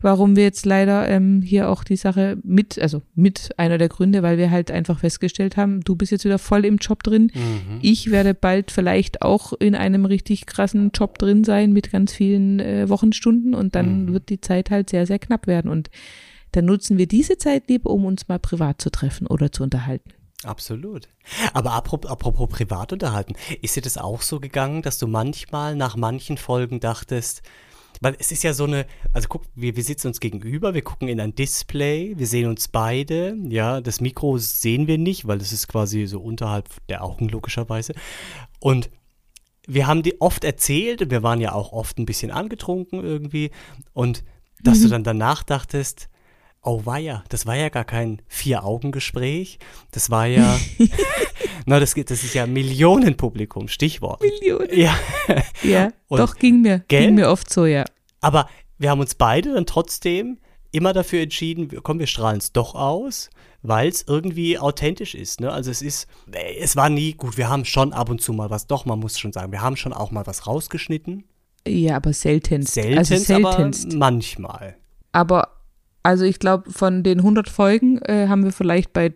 warum 0.00 0.36
wir 0.36 0.44
jetzt 0.44 0.64
leider 0.64 1.08
ähm, 1.08 1.42
hier 1.42 1.68
auch 1.68 1.82
die 1.82 1.96
Sache 1.96 2.36
mit, 2.44 2.78
also 2.80 3.02
mit 3.16 3.50
einer 3.58 3.78
der 3.78 3.88
Gründe, 3.88 4.22
weil 4.22 4.38
wir 4.38 4.52
halt 4.52 4.70
einfach 4.70 5.00
festgestellt 5.00 5.56
haben, 5.56 5.80
du 5.80 5.96
bist 5.96 6.12
jetzt 6.12 6.24
wieder 6.24 6.38
voll 6.38 6.64
im 6.64 6.76
Job 6.76 7.02
drin. 7.02 7.32
Mhm. 7.34 7.78
Ich 7.80 8.12
werde 8.12 8.32
bald 8.32 8.70
vielleicht 8.70 9.22
auch 9.22 9.52
in 9.54 9.74
einem 9.74 10.04
richtig 10.04 10.46
krassen 10.46 10.92
Job 10.94 11.18
drin 11.18 11.42
sein 11.42 11.72
mit 11.72 11.90
ganz 11.90 12.12
vielen 12.12 12.60
äh, 12.60 12.88
Wochenstunden 12.88 13.54
und 13.54 13.74
dann 13.74 14.04
Mhm. 14.04 14.12
wird 14.12 14.28
die 14.28 14.40
Zeit 14.40 14.70
halt 14.70 14.88
sehr, 14.90 15.06
sehr 15.06 15.18
knapp 15.18 15.48
werden. 15.48 15.68
Und 15.70 15.90
dann 16.52 16.66
nutzen 16.66 16.98
wir 16.98 17.06
diese 17.06 17.38
Zeit 17.38 17.68
lieber, 17.68 17.90
um 17.90 18.04
uns 18.04 18.28
mal 18.28 18.38
privat 18.38 18.80
zu 18.80 18.90
treffen 18.90 19.26
oder 19.26 19.50
zu 19.50 19.62
unterhalten. 19.62 20.12
Absolut. 20.44 21.08
Aber 21.52 21.72
apropos, 21.72 22.10
apropos 22.10 22.48
privat 22.48 22.92
unterhalten, 22.92 23.34
ist 23.60 23.76
dir 23.76 23.82
das 23.82 23.98
auch 23.98 24.22
so 24.22 24.40
gegangen, 24.40 24.82
dass 24.82 24.98
du 24.98 25.06
manchmal 25.06 25.76
nach 25.76 25.96
manchen 25.96 26.36
Folgen 26.36 26.80
dachtest, 26.80 27.42
weil 28.00 28.16
es 28.18 28.32
ist 28.32 28.42
ja 28.42 28.52
so 28.52 28.64
eine, 28.64 28.86
also 29.12 29.28
guck, 29.28 29.44
wir, 29.54 29.76
wir 29.76 29.84
sitzen 29.84 30.08
uns 30.08 30.18
gegenüber, 30.18 30.74
wir 30.74 30.82
gucken 30.82 31.08
in 31.08 31.20
ein 31.20 31.34
Display, 31.34 32.14
wir 32.16 32.26
sehen 32.26 32.48
uns 32.48 32.68
beide, 32.68 33.36
ja, 33.48 33.80
das 33.80 34.00
Mikro 34.00 34.38
sehen 34.38 34.88
wir 34.88 34.98
nicht, 34.98 35.28
weil 35.28 35.40
es 35.40 35.52
ist 35.52 35.68
quasi 35.68 36.06
so 36.06 36.20
unterhalb 36.20 36.68
der 36.88 37.04
Augen 37.04 37.28
logischerweise. 37.28 37.94
Und 38.58 38.90
wir 39.68 39.86
haben 39.86 40.02
die 40.02 40.20
oft 40.20 40.42
erzählt 40.42 41.02
und 41.02 41.10
wir 41.12 41.22
waren 41.22 41.40
ja 41.40 41.52
auch 41.52 41.72
oft 41.72 41.98
ein 41.98 42.06
bisschen 42.06 42.32
angetrunken 42.32 43.04
irgendwie 43.04 43.52
und 43.92 44.24
dass 44.64 44.80
du 44.80 44.88
dann 44.88 45.04
danach 45.04 45.42
dachtest, 45.42 46.08
oh 46.62 46.82
weia, 46.86 47.24
das 47.28 47.44
war 47.46 47.56
ja 47.56 47.68
gar 47.68 47.84
kein 47.84 48.22
Vier-Augen-Gespräch, 48.28 49.58
das 49.90 50.10
war 50.10 50.26
ja, 50.26 50.58
na, 51.66 51.80
das, 51.80 51.94
geht- 51.94 52.10
das 52.10 52.22
ist 52.24 52.34
ja 52.34 52.46
Millionenpublikum, 52.46 53.68
Stichwort. 53.68 54.20
Millionen. 54.22 54.68
Ja, 54.78 54.94
Ja, 55.62 55.90
Und- 56.08 56.18
doch, 56.20 56.36
ging 56.36 56.62
mir. 56.62 56.80
Gell? 56.88 57.06
Ging 57.06 57.14
mir 57.16 57.28
oft 57.30 57.50
so, 57.52 57.66
ja. 57.66 57.84
aber 58.20 58.48
wir 58.78 58.90
haben 58.90 59.00
uns 59.00 59.14
beide 59.14 59.54
dann 59.54 59.66
trotzdem 59.66 60.38
immer 60.72 60.92
dafür 60.92 61.20
entschieden, 61.20 61.70
wir- 61.70 61.80
komm, 61.82 61.98
wir 61.98 62.06
strahlen 62.06 62.38
es 62.38 62.52
doch 62.52 62.74
aus, 62.74 63.28
weil 63.62 63.88
es 63.88 64.04
irgendwie 64.08 64.58
authentisch 64.58 65.14
ist. 65.14 65.40
Ne? 65.40 65.52
Also 65.52 65.70
es 65.70 65.82
ist, 65.82 66.08
äh, 66.32 66.56
es 66.58 66.74
war 66.76 66.88
nie 66.90 67.12
gut, 67.12 67.36
wir 67.36 67.48
haben 67.48 67.64
schon 67.64 67.92
ab 67.92 68.08
und 68.08 68.20
zu 68.20 68.32
mal 68.32 68.50
was, 68.50 68.66
doch, 68.66 68.84
man 68.86 68.98
muss 68.98 69.18
schon 69.18 69.32
sagen, 69.32 69.52
wir 69.52 69.60
haben 69.62 69.76
schon 69.76 69.92
auch 69.92 70.10
mal 70.10 70.26
was 70.26 70.46
rausgeschnitten. 70.46 71.24
Ja, 71.66 71.96
aber 71.96 72.12
seltenst. 72.12 72.74
Seltenst, 72.74 73.12
also 73.12 73.24
seltenst. 73.24 73.86
aber 73.86 73.96
manchmal. 73.96 74.76
Aber, 75.12 75.48
also 76.02 76.24
ich 76.24 76.38
glaube, 76.38 76.70
von 76.70 77.02
den 77.02 77.18
100 77.20 77.48
Folgen 77.48 77.98
äh, 78.02 78.26
haben 78.28 78.44
wir 78.44 78.52
vielleicht 78.52 78.92
bei 78.92 79.12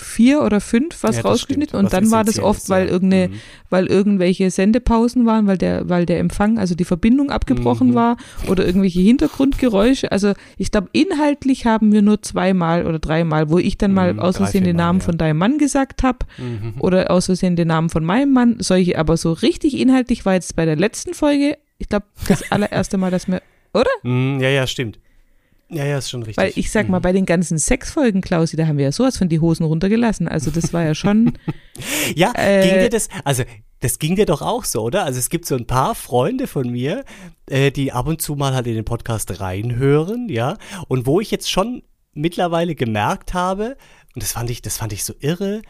vier 0.00 0.40
oder 0.40 0.62
fünf 0.62 1.02
was 1.02 1.16
Ja, 1.16 1.22
rausgeschnitten 1.22 1.78
und 1.78 1.84
was 1.84 1.92
dann 1.92 2.10
war 2.10 2.24
das 2.24 2.38
oft, 2.38 2.70
weil 2.70 2.88
irgendeine, 2.88 3.28
Mhm. 3.28 3.34
weil 3.68 3.86
irgendwelche 3.88 4.50
Sendepausen 4.50 5.26
waren, 5.26 5.46
weil 5.46 5.58
der, 5.58 5.86
weil 5.90 6.06
der 6.06 6.18
Empfang, 6.18 6.58
also 6.58 6.74
die 6.74 6.86
Verbindung 6.86 7.30
abgebrochen 7.30 7.90
Mhm. 7.90 7.94
war 7.94 8.16
oder 8.48 8.64
irgendwelche 8.64 9.00
Hintergrundgeräusche. 9.00 10.10
Also 10.10 10.32
ich 10.56 10.70
glaube, 10.70 10.88
inhaltlich 10.92 11.66
haben 11.66 11.92
wir 11.92 12.00
nur 12.00 12.22
zweimal 12.22 12.86
oder 12.86 13.00
dreimal, 13.00 13.50
wo 13.50 13.58
ich 13.58 13.76
dann 13.76 13.92
mal 13.92 14.14
Mhm, 14.14 14.20
aus 14.20 14.36
drei, 14.36 14.44
Versehen 14.44 14.64
den 14.64 14.76
Namen 14.76 15.00
ja. 15.00 15.04
von 15.04 15.18
deinem 15.18 15.36
Mann 15.36 15.58
gesagt 15.58 16.02
habe 16.02 16.20
Mhm. 16.38 16.74
oder 16.80 17.10
aus 17.10 17.26
Versehen 17.26 17.56
den 17.56 17.68
Namen 17.68 17.90
von 17.90 18.02
meinem 18.02 18.32
Mann. 18.32 18.56
Solche, 18.60 18.96
aber 18.98 19.18
so 19.18 19.32
richtig 19.32 19.78
inhaltlich 19.78 20.24
war 20.24 20.32
jetzt 20.32 20.56
bei 20.56 20.64
der 20.64 20.76
letzten 20.76 21.12
Folge, 21.12 21.58
ich 21.76 21.90
glaube, 21.90 22.06
das 22.28 22.42
allererste 22.50 22.96
Mal, 22.96 23.10
dass 23.10 23.28
wir 23.28 23.42
Mhm, 24.04 24.38
ja, 24.40 24.48
ja, 24.48 24.66
stimmt. 24.66 24.98
Ja, 25.72 25.84
ja, 25.84 25.98
ist 25.98 26.10
schon 26.10 26.22
richtig. 26.22 26.36
Weil 26.42 26.52
ich 26.56 26.70
sag 26.70 26.88
mal, 26.88 26.98
Mhm. 26.98 27.02
bei 27.02 27.12
den 27.12 27.26
ganzen 27.26 27.58
Sexfolgen, 27.58 28.20
Klausi, 28.20 28.56
da 28.56 28.66
haben 28.66 28.76
wir 28.78 28.84
ja 28.84 28.92
sowas 28.92 29.16
von 29.16 29.28
die 29.28 29.40
Hosen 29.40 29.64
runtergelassen. 29.64 30.28
Also 30.28 30.50
das 30.50 30.72
war 30.72 30.84
ja 30.84 30.94
schon, 30.94 31.38
Ja, 32.14 32.32
Äh, 32.36 32.62
ging 32.68 32.78
dir 32.80 32.90
das, 32.90 33.08
also 33.24 33.44
das 33.80 33.98
ging 33.98 34.14
dir 34.16 34.26
doch 34.26 34.42
auch 34.42 34.64
so, 34.64 34.82
oder? 34.82 35.04
Also 35.04 35.18
es 35.18 35.28
gibt 35.30 35.46
so 35.46 35.56
ein 35.56 35.66
paar 35.66 35.94
Freunde 35.94 36.46
von 36.46 36.70
mir, 36.70 37.04
äh, 37.48 37.70
die 37.70 37.90
ab 37.92 38.06
und 38.06 38.20
zu 38.22 38.34
mal 38.36 38.54
halt 38.54 38.66
in 38.66 38.74
den 38.74 38.84
Podcast 38.84 39.40
reinhören, 39.40 40.28
ja, 40.28 40.56
und 40.88 41.06
wo 41.06 41.20
ich 41.20 41.30
jetzt 41.30 41.50
schon 41.50 41.82
mittlerweile 42.12 42.74
gemerkt 42.74 43.32
habe, 43.34 43.76
und 44.14 44.22
das 44.22 44.32
fand 44.32 44.50
ich, 44.50 44.60
das 44.62 44.76
fand 44.76 44.92
ich 44.92 45.02
so 45.04 45.14
irre, 45.20 45.62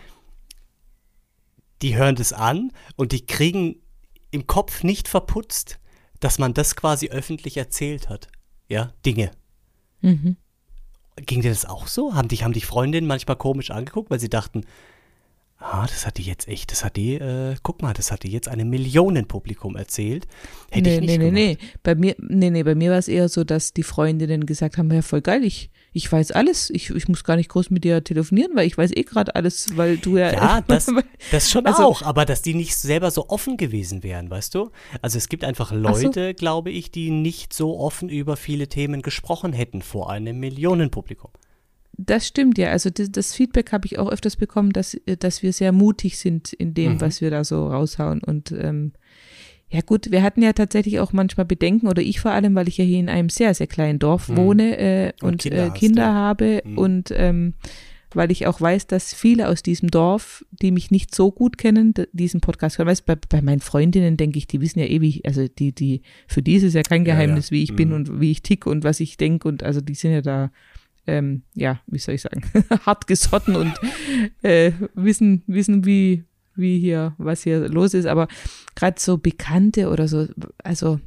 die 1.81 1.97
hören 1.97 2.15
das 2.17 2.33
an 2.33 2.73
und 2.97 3.13
die 3.13 3.25
kriegen 3.27 3.77
im 4.31 4.47
Kopf 4.47 4.83
nicht 4.83 5.09
verputzt, 5.09 5.79
dass 6.21 6.39
man 6.39 6.55
das 6.55 6.77
quasi 6.77 7.09
öffentlich 7.09 7.57
erzählt 7.57 8.09
hat. 8.09 8.29
Ja, 8.69 8.93
Dinge. 9.05 9.31
Mhm. 10.03 10.37
Ging 11.17 11.43
dir 11.43 11.51
das 11.51 11.67
auch 11.67 11.89
so? 11.89 12.15
Haben 12.15 12.29
dich, 12.29 12.43
haben 12.43 12.55
dich 12.55 12.65
Freundinnen 12.65 13.07
manchmal 13.07 13.37
komisch 13.37 13.71
angeguckt, 13.71 14.11
weil 14.11 14.19
sie 14.19 14.31
dachten, 14.31 14.65
ah, 15.59 15.87
das 15.87 16.07
hat 16.07 16.19
die 16.19 16.23
jetzt 16.23 16.49
echt, 16.49 16.73
das 16.73 16.85
hat 16.85 16.97
die, 16.97 17.15
äh, 17.15 17.55
guck 17.63 17.83
mal, 17.83 17.93
das 17.93 18.11
hat 18.11 18.23
die 18.23 18.31
jetzt 18.31 18.49
einem 18.49 18.71
Millionenpublikum 18.71 19.77
erzählt. 19.77 20.27
Hätte 20.71 20.89
nee, 20.89 20.95
ich 20.95 21.01
nicht 21.03 21.19
nee, 21.19 21.31
nee, 21.31 21.31
nee. 21.31 21.59
Bei 21.83 21.95
mir, 21.95 22.17
nee, 22.19 22.51
nee, 22.51 22.63
bei 22.63 22.75
mir 22.75 22.91
war 22.91 22.99
es 22.99 23.09
eher 23.09 23.29
so, 23.29 23.45
dass 23.45 23.73
die 23.73 23.83
Freundinnen 23.83 24.47
gesagt 24.47 24.79
haben, 24.79 24.91
ja, 24.91 25.03
voll 25.03 25.21
geil, 25.21 25.45
ich, 25.45 25.71
ich 25.93 26.11
weiß 26.11 26.31
alles, 26.33 26.71
ich, 26.71 26.91
ich 26.91 27.07
muss 27.09 27.23
gar 27.23 27.37
nicht 27.37 27.51
groß 27.51 27.71
mit 27.71 27.85
dir 27.85 28.03
telefonieren, 28.03 28.53
weil 28.55 28.67
ich 28.67 28.79
weiß 28.79 28.93
eh 28.97 29.03
gerade 29.03 29.35
alles, 29.35 29.77
weil 29.77 29.99
du 29.99 30.17
ja. 30.17 30.33
Ja, 30.33 30.61
das, 30.67 30.87
das 31.31 31.51
schon 31.51 31.67
Also- 31.67 31.83
auch, 31.85 32.03
aber 32.03 32.25
dass 32.25 32.41
die 32.43 32.55
nicht 32.55 32.77
selber 32.77 33.11
so 33.11 33.29
offen 33.29 33.57
gewesen 33.57 34.03
wären, 34.03 34.31
weißt 34.31 34.55
du? 34.55 34.71
Also 35.03 35.19
es 35.19 35.29
gibt 35.29 35.45
einfach 35.45 35.71
so. 35.71 35.77
Leute, 35.77 36.35
glaube 36.35 36.71
ich, 36.71 36.91
die 36.91 37.11
nicht 37.11 37.53
so 37.53 37.79
offen 37.79 38.09
über 38.09 38.37
viele 38.37 38.69
Themen 38.69 39.03
gesprochen 39.03 39.53
hätten 39.53 39.83
vor 39.83 40.11
einem 40.11 40.39
Millionenpublikum. 40.41 41.31
Das 41.99 42.27
stimmt 42.27 42.57
ja. 42.57 42.71
Also 42.71 42.89
das, 42.89 43.13
das 43.13 43.35
Feedback 43.35 43.71
habe 43.71 43.85
ich 43.87 43.99
auch 43.99 44.09
öfters 44.11 44.37
bekommen, 44.37 44.73
dass, 44.73 44.97
dass 45.19 45.43
wir 45.43 45.53
sehr 45.53 45.73
mutig 45.73 46.19
sind 46.19 46.53
in 46.55 46.73
dem, 46.73 46.95
Mhm. 46.95 47.01
was 47.03 47.21
wir 47.21 47.31
da 47.31 47.45
so 47.45 47.67
raushauen. 47.69 48.23
Und 48.25 48.51
ähm, 48.53 48.93
ja 49.73 49.81
gut, 49.81 50.11
wir 50.11 50.23
hatten 50.23 50.43
ja 50.43 50.53
tatsächlich 50.53 51.01
auch 51.01 51.13
manchmal 51.13 51.47
Bedenken, 51.47 51.89
oder 51.89 52.03
ich 52.03 52.21
vor 52.21 52.31
allem, 52.33 52.55
weil 52.55 52.69
ich 52.69 52.77
ja 52.79 52.85
hier 52.85 52.99
in 53.01 53.09
einem 53.09 53.29
sehr, 53.31 53.55
sehr 53.55 53.67
kleinen 53.67 53.99
Dorf 53.99 54.29
Mhm. 54.29 54.37
wohne 54.37 54.79
äh, 54.79 55.13
Und 55.23 55.33
und, 55.33 55.43
Kinder 55.43 55.67
äh, 55.67 55.71
Kinder 55.71 56.03
ja. 56.03 56.13
habe 56.15 56.63
Mhm. 56.65 56.79
und 56.79 57.11
ähm, 57.17 57.55
weil 58.15 58.31
ich 58.31 58.47
auch 58.47 58.61
weiß, 58.61 58.89
dass 58.89 59.15
viele 59.15 59.49
aus 59.49 59.63
diesem 59.63 59.91
Dorf, 59.91 60.45
die 60.51 60.71
mich 60.71 60.91
nicht 60.91 61.15
so 61.15 61.33
gut 61.33 61.57
kennen, 61.57 61.95
diesen 62.13 62.43
Podcast 62.43 62.77
hören. 62.77 62.89
Weißt, 62.89 63.07
bei, 63.07 63.17
bei 63.17 63.41
meinen 63.41 63.61
Freundinnen 63.61 64.19
denke 64.19 64.37
ich, 64.37 64.47
die 64.47 64.61
wissen 64.61 64.81
ja 64.81 64.85
ewig, 64.85 65.25
also 65.25 65.49
die, 65.49 65.73
die, 65.75 66.03
für 66.29 66.43
die 66.43 66.57
ist 66.57 66.63
es 66.65 66.75
ja 66.75 66.83
kein 66.83 67.07
Ja, 67.07 67.15
ja. 67.15 67.15
Geheimnis, 67.15 67.51
wie 67.51 67.63
ich 67.63 67.75
bin 67.75 67.89
Mhm. 67.89 67.95
und 67.95 68.21
wie 68.21 68.31
ich 68.31 68.43
tick 68.43 68.67
und 68.67 68.85
was 68.85 69.01
ich 69.01 69.17
denke 69.17 69.49
und 69.49 69.63
also 69.63 69.81
die 69.81 69.95
sind 69.95 70.13
ja 70.13 70.21
da 70.21 70.53
ähm, 71.07 71.43
ja, 71.55 71.81
wie 71.87 71.99
soll 71.99 72.15
ich 72.15 72.21
sagen, 72.21 72.43
hart 72.87 73.07
gesotten 73.07 73.57
und 73.57 73.73
äh, 74.43 74.71
wissen, 74.95 75.43
wissen, 75.47 75.85
wie, 75.85 76.23
wie 76.55 76.79
hier, 76.79 77.15
was 77.19 77.43
hier 77.43 77.69
los 77.69 77.95
ist. 77.95 78.07
Aber 78.07 78.29
gerade 78.75 79.01
so 79.01 79.19
Bekannte 79.19 79.89
oder 79.91 80.09
so, 80.09 80.27
also 80.63 81.01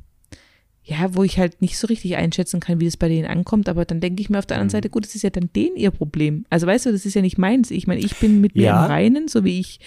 ja, 0.88 1.16
wo 1.16 1.24
ich 1.24 1.40
halt 1.40 1.64
nicht 1.64 1.80
so 1.80 1.88
richtig 1.88 2.16
einschätzen 2.16 2.60
kann, 2.60 2.80
wie 2.80 2.86
es 2.86 2.96
bei 2.96 3.08
denen 3.10 3.26
ankommt, 3.28 3.68
aber 3.70 3.86
dann 3.86 4.02
denke 4.02 4.22
ich 4.22 4.30
mir 4.30 4.38
auf 4.38 4.46
der 4.46 4.58
anderen 4.58 4.68
Mhm. 4.68 4.72
Seite, 4.72 4.90
gut, 4.92 5.04
das 5.06 5.16
ist 5.16 5.24
ja 5.24 5.32
dann 5.32 5.50
denen 5.56 5.78
ihr 5.78 5.90
Problem. 5.90 6.46
Also 6.52 6.68
weißt 6.68 6.86
du, 6.86 6.92
das 6.92 7.08
ist 7.08 7.16
ja 7.16 7.24
nicht 7.24 7.40
meins. 7.40 7.72
Ich 7.72 7.88
meine, 7.88 8.02
ich 8.02 8.16
bin 8.18 8.40
mit 8.40 8.56
mir 8.56 8.66
Ja. 8.66 8.86
im 8.86 8.92
Reinen, 8.92 9.28
so 9.28 9.44
wie 9.44 9.60
ich. 9.60 9.80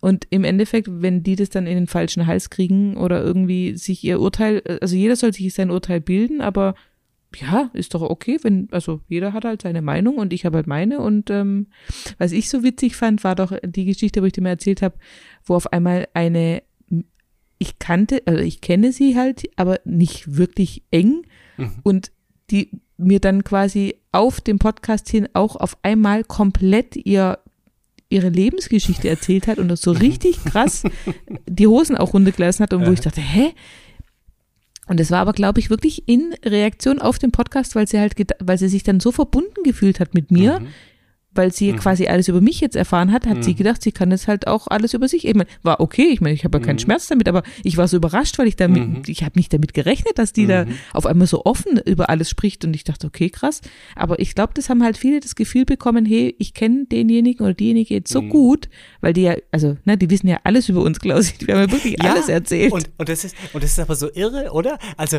Und 0.00 0.26
im 0.30 0.42
Endeffekt, 0.42 0.88
wenn 0.90 1.22
die 1.22 1.36
das 1.36 1.50
dann 1.50 1.68
in 1.68 1.76
den 1.76 1.86
falschen 1.86 2.26
Hals 2.26 2.50
kriegen 2.50 2.96
oder 2.96 3.22
irgendwie 3.22 3.76
sich 3.76 4.02
ihr 4.02 4.18
Urteil, 4.20 4.60
also 4.80 4.96
jeder 4.96 5.14
soll 5.14 5.32
sich 5.32 5.54
sein 5.54 5.70
Urteil 5.70 6.00
bilden, 6.00 6.40
aber 6.40 6.74
ja, 7.38 7.70
ist 7.74 7.94
doch 7.94 8.02
okay, 8.02 8.38
wenn, 8.42 8.68
also 8.72 9.00
jeder 9.08 9.32
hat 9.32 9.44
halt 9.44 9.62
seine 9.62 9.82
Meinung 9.82 10.16
und 10.16 10.32
ich 10.32 10.44
habe 10.44 10.56
halt 10.56 10.66
meine. 10.66 10.98
Und 11.00 11.30
ähm, 11.30 11.68
was 12.18 12.32
ich 12.32 12.48
so 12.50 12.62
witzig 12.62 12.96
fand, 12.96 13.22
war 13.22 13.34
doch 13.36 13.52
die 13.64 13.84
Geschichte, 13.84 14.20
wo 14.22 14.26
ich 14.26 14.32
dir 14.32 14.42
mal 14.42 14.48
erzählt 14.50 14.82
habe, 14.82 14.96
wo 15.44 15.54
auf 15.54 15.72
einmal 15.72 16.08
eine, 16.14 16.62
ich 17.58 17.78
kannte, 17.78 18.22
also 18.26 18.42
ich 18.42 18.60
kenne 18.60 18.92
sie 18.92 19.16
halt, 19.16 19.48
aber 19.56 19.80
nicht 19.84 20.36
wirklich 20.36 20.82
eng 20.90 21.22
Mhm. 21.56 21.72
und 21.82 22.10
die 22.50 22.70
mir 22.96 23.20
dann 23.20 23.44
quasi 23.44 23.96
auf 24.12 24.40
dem 24.40 24.58
Podcast 24.58 25.08
hin 25.10 25.28
auch 25.34 25.56
auf 25.56 25.76
einmal 25.82 26.24
komplett 26.24 26.96
ihr 26.96 27.38
ihre 28.08 28.28
Lebensgeschichte 28.28 29.08
erzählt 29.08 29.46
hat 29.46 29.58
und 29.58 29.68
das 29.68 29.82
so 29.82 29.92
richtig 29.92 30.42
krass 30.44 30.82
die 31.48 31.66
Hosen 31.68 31.96
auch 31.96 32.12
runtergelassen 32.14 32.62
hat 32.64 32.72
und 32.72 32.86
wo 32.86 32.90
ich 32.92 33.00
dachte, 33.00 33.20
hä? 33.20 33.52
Und 34.90 34.98
das 34.98 35.12
war 35.12 35.20
aber, 35.20 35.32
glaube 35.32 35.60
ich, 35.60 35.70
wirklich 35.70 36.08
in 36.08 36.34
Reaktion 36.44 37.00
auf 37.00 37.20
den 37.20 37.30
Podcast, 37.30 37.76
weil 37.76 37.86
sie 37.86 38.00
halt, 38.00 38.16
weil 38.40 38.58
sie 38.58 38.66
sich 38.66 38.82
dann 38.82 38.98
so 38.98 39.12
verbunden 39.12 39.62
gefühlt 39.62 40.00
hat 40.00 40.14
mit 40.14 40.32
mir, 40.32 40.58
Mhm. 40.58 40.66
Weil 41.32 41.52
sie 41.52 41.72
quasi 41.74 42.06
alles 42.06 42.28
über 42.28 42.40
mich 42.40 42.60
jetzt 42.60 42.74
erfahren 42.76 43.12
hat, 43.12 43.26
hat 43.26 43.44
sie 43.44 43.54
gedacht, 43.54 43.82
sie 43.82 43.92
kann 43.92 44.10
jetzt 44.10 44.26
halt 44.26 44.46
auch 44.48 44.66
alles 44.66 44.94
über 44.94 45.06
sich. 45.08 45.26
Ich 45.26 45.34
meine, 45.34 45.48
war 45.62 45.80
okay, 45.80 46.08
ich 46.12 46.20
meine, 46.20 46.34
ich 46.34 46.44
habe 46.44 46.58
ja 46.58 46.64
keinen 46.64 46.78
Schmerz 46.80 47.06
damit, 47.06 47.28
aber 47.28 47.42
ich 47.62 47.76
war 47.76 47.86
so 47.86 47.96
überrascht, 47.96 48.38
weil 48.38 48.48
ich 48.48 48.56
damit, 48.56 48.86
Mhm. 48.88 49.02
ich 49.06 49.22
habe 49.22 49.38
nicht 49.38 49.52
damit 49.52 49.72
gerechnet, 49.74 50.18
dass 50.18 50.32
die 50.32 50.46
da 50.46 50.66
auf 50.92 51.06
einmal 51.06 51.26
so 51.28 51.44
offen 51.44 51.78
über 51.86 52.10
alles 52.10 52.28
spricht 52.30 52.64
und 52.64 52.74
ich 52.74 52.82
dachte, 52.84 53.06
okay, 53.06 53.30
krass. 53.30 53.60
Aber 53.94 54.18
ich 54.18 54.34
glaube, 54.34 54.54
das 54.54 54.68
haben 54.68 54.82
halt 54.82 54.96
viele 54.98 55.20
das 55.20 55.34
Gefühl 55.36 55.64
bekommen, 55.64 56.04
hey, 56.04 56.34
ich 56.38 56.52
kenne 56.54 56.86
denjenigen 56.86 57.44
oder 57.44 57.54
diejenige 57.54 57.94
jetzt 57.94 58.12
so 58.12 58.22
gut, 58.22 58.68
weil 59.00 59.12
die 59.12 59.22
ja, 59.22 59.36
also, 59.52 59.76
ne, 59.84 59.96
die 59.96 60.10
wissen 60.10 60.26
ja 60.28 60.40
alles 60.44 60.68
über 60.68 60.82
uns, 60.82 60.98
Klaus. 60.98 61.32
Wir 61.40 61.54
haben 61.54 61.68
ja 61.68 61.72
wirklich 61.72 62.00
alles 62.02 62.28
erzählt. 62.28 62.72
Und, 62.72 62.90
und, 62.98 63.08
das 63.08 63.24
ist, 63.24 63.36
und 63.52 63.62
das 63.62 63.70
ist 63.72 63.78
aber 63.78 63.94
so 63.94 64.10
irre, 64.12 64.50
oder? 64.52 64.78
Also, 64.96 65.18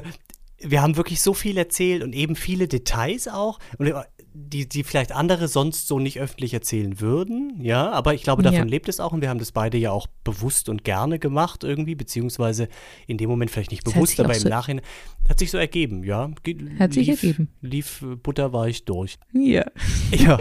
wir 0.64 0.84
haben 0.84 0.96
wirklich 0.96 1.22
so 1.22 1.34
viel 1.34 1.58
erzählt 1.58 2.04
und 2.04 2.14
eben 2.14 2.36
viele 2.36 2.68
Details 2.68 3.28
auch, 3.28 3.58
und 3.80 3.92
die, 4.34 4.68
die 4.70 4.84
vielleicht 4.84 5.12
andere 5.12 5.48
sonst 5.48 5.88
so 5.88 6.00
nicht 6.00 6.20
öffentlich 6.20 6.54
erzählen 6.54 7.00
würden, 7.02 7.60
ja, 7.62 7.92
aber 7.92 8.14
ich 8.14 8.24
glaube, 8.24 8.44
davon 8.44 8.60
Ja. 8.60 8.64
lebt 8.66 8.88
es 8.88 9.00
auch 9.00 9.12
und 9.12 9.22
wir 9.22 9.30
haben 9.30 9.40
das 9.40 9.52
beide 9.52 9.78
ja 9.78 9.92
auch 9.92 10.08
bewusst 10.24 10.70
und 10.70 10.84
gerne 10.86 11.20
gemacht 11.20 11.64
irgendwie, 11.64 11.96
beziehungsweise 11.96 12.68
in 13.08 13.18
dem 13.18 13.30
Moment 13.30 13.52
vielleicht 13.52 13.72
nicht 13.72 13.86
Das 13.86 13.94
bewusst, 13.94 14.12
sich 14.18 14.20
aber 14.26 14.34
im 14.34 14.40
so- 14.42 14.50
Nachhinein 14.50 14.86
hat 15.28 15.40
sich 15.40 15.52
so 15.52 15.58
ergeben, 15.58 16.04
ja. 16.04 16.30
Ge- 16.44 16.78
Hat 16.80 16.94
sich 16.94 17.08
lief, 17.08 17.24
ergeben. 17.24 17.50
Lief 17.62 18.02
äh, 18.04 18.16
butterweich 18.16 18.86
durch. 18.86 19.18
ja. 19.34 19.66
Ja, 20.12 20.40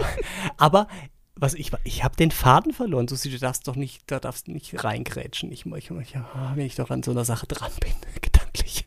aber 0.57 0.87
was 1.35 1.53
ich, 1.55 1.71
ich 1.83 2.03
habe 2.03 2.15
den 2.15 2.29
Faden 2.29 2.71
verloren. 2.71 3.07
Susi, 3.07 3.29
du 3.31 3.39
darfst 3.39 3.67
doch 3.67 3.75
nicht, 3.75 4.03
da 4.07 4.19
darfst 4.19 4.47
du 4.47 4.51
nicht 4.51 4.83
reingrätschen. 4.83 5.51
Ich, 5.51 5.65
ich, 5.65 5.89
ich, 5.91 6.11
ja, 6.11 6.51
wenn 6.55 6.65
ich 6.67 6.75
doch 6.75 6.91
an 6.91 7.01
so 7.03 7.11
einer 7.11 7.25
Sache 7.25 7.47
dran 7.47 7.71
bin, 7.79 7.91
gedanklich. 8.21 8.85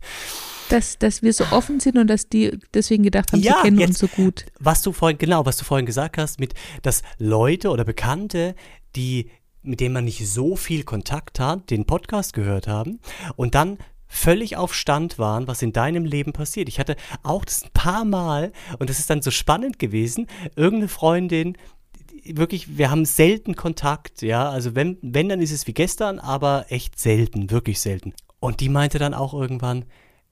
Dass, 0.71 0.99
dass 0.99 1.23
wir 1.23 1.33
so 1.33 1.45
offen 1.51 1.79
sind 1.81 1.99
und 1.99 2.07
dass 2.09 2.29
die 2.29 2.59
deswegen 2.73 3.03
gedacht 3.03 3.33
haben, 3.33 3.41
Ja, 3.41 3.57
sie 3.57 3.63
kennen 3.69 3.79
jetzt- 3.79 3.89
uns 3.91 3.99
so 3.99 4.09
gut. 4.09 4.47
Was 4.61 4.83
du 4.83 4.93
vorhin, 4.93 5.19
genau, 5.19 5.45
was 5.47 5.57
du 5.57 5.65
vorhin 5.65 5.87
gesagt 5.87 6.19
hast, 6.19 6.41
mit, 6.41 6.55
dass 6.83 7.03
Leute 7.19 7.71
oder 7.71 7.85
Bekannte, 7.85 8.55
die, 8.97 9.31
mit 9.63 9.81
denen 9.81 9.93
man 9.95 10.05
nicht 10.05 10.27
so 10.29 10.57
viel 10.57 10.83
Kontakt 10.85 11.39
hat, 11.41 11.71
den 11.71 11.85
Podcast 11.85 12.33
gehört 12.33 12.67
haben 12.67 13.01
und 13.37 13.55
dann 13.55 13.79
völlig 14.07 14.57
auf 14.57 14.75
Stand 14.75 15.19
waren, 15.19 15.49
was 15.49 15.61
in 15.63 15.73
deinem 15.73 16.05
Leben 16.05 16.33
passiert. 16.33 16.69
Ich 16.69 16.79
hatte 16.79 16.97
auch 17.23 17.45
das 17.45 17.65
ein 17.65 17.71
paar 17.75 18.05
Mal 18.05 18.53
und 18.79 18.89
das 18.89 18.99
ist 19.01 19.11
dann 19.11 19.23
so 19.23 19.31
spannend 19.33 19.79
gewesen, 19.79 20.29
irgendeine 20.55 20.89
Freundin, 20.89 21.57
wirklich, 22.25 22.79
wir 22.79 22.91
haben 22.91 23.05
selten 23.05 23.55
Kontakt, 23.57 24.23
ja, 24.23 24.49
also 24.49 24.75
wenn, 24.75 24.99
wenn, 25.03 25.29
dann 25.29 25.41
ist 25.43 25.51
es 25.51 25.67
wie 25.67 25.75
gestern, 25.75 26.19
aber 26.21 26.67
echt 26.71 26.99
selten, 26.99 27.51
wirklich 27.51 27.81
selten. 27.81 28.15
Und 28.41 28.61
die 28.61 28.69
meinte 28.69 28.99
dann 28.99 29.15
auch 29.15 29.35
irgendwann, 29.35 29.85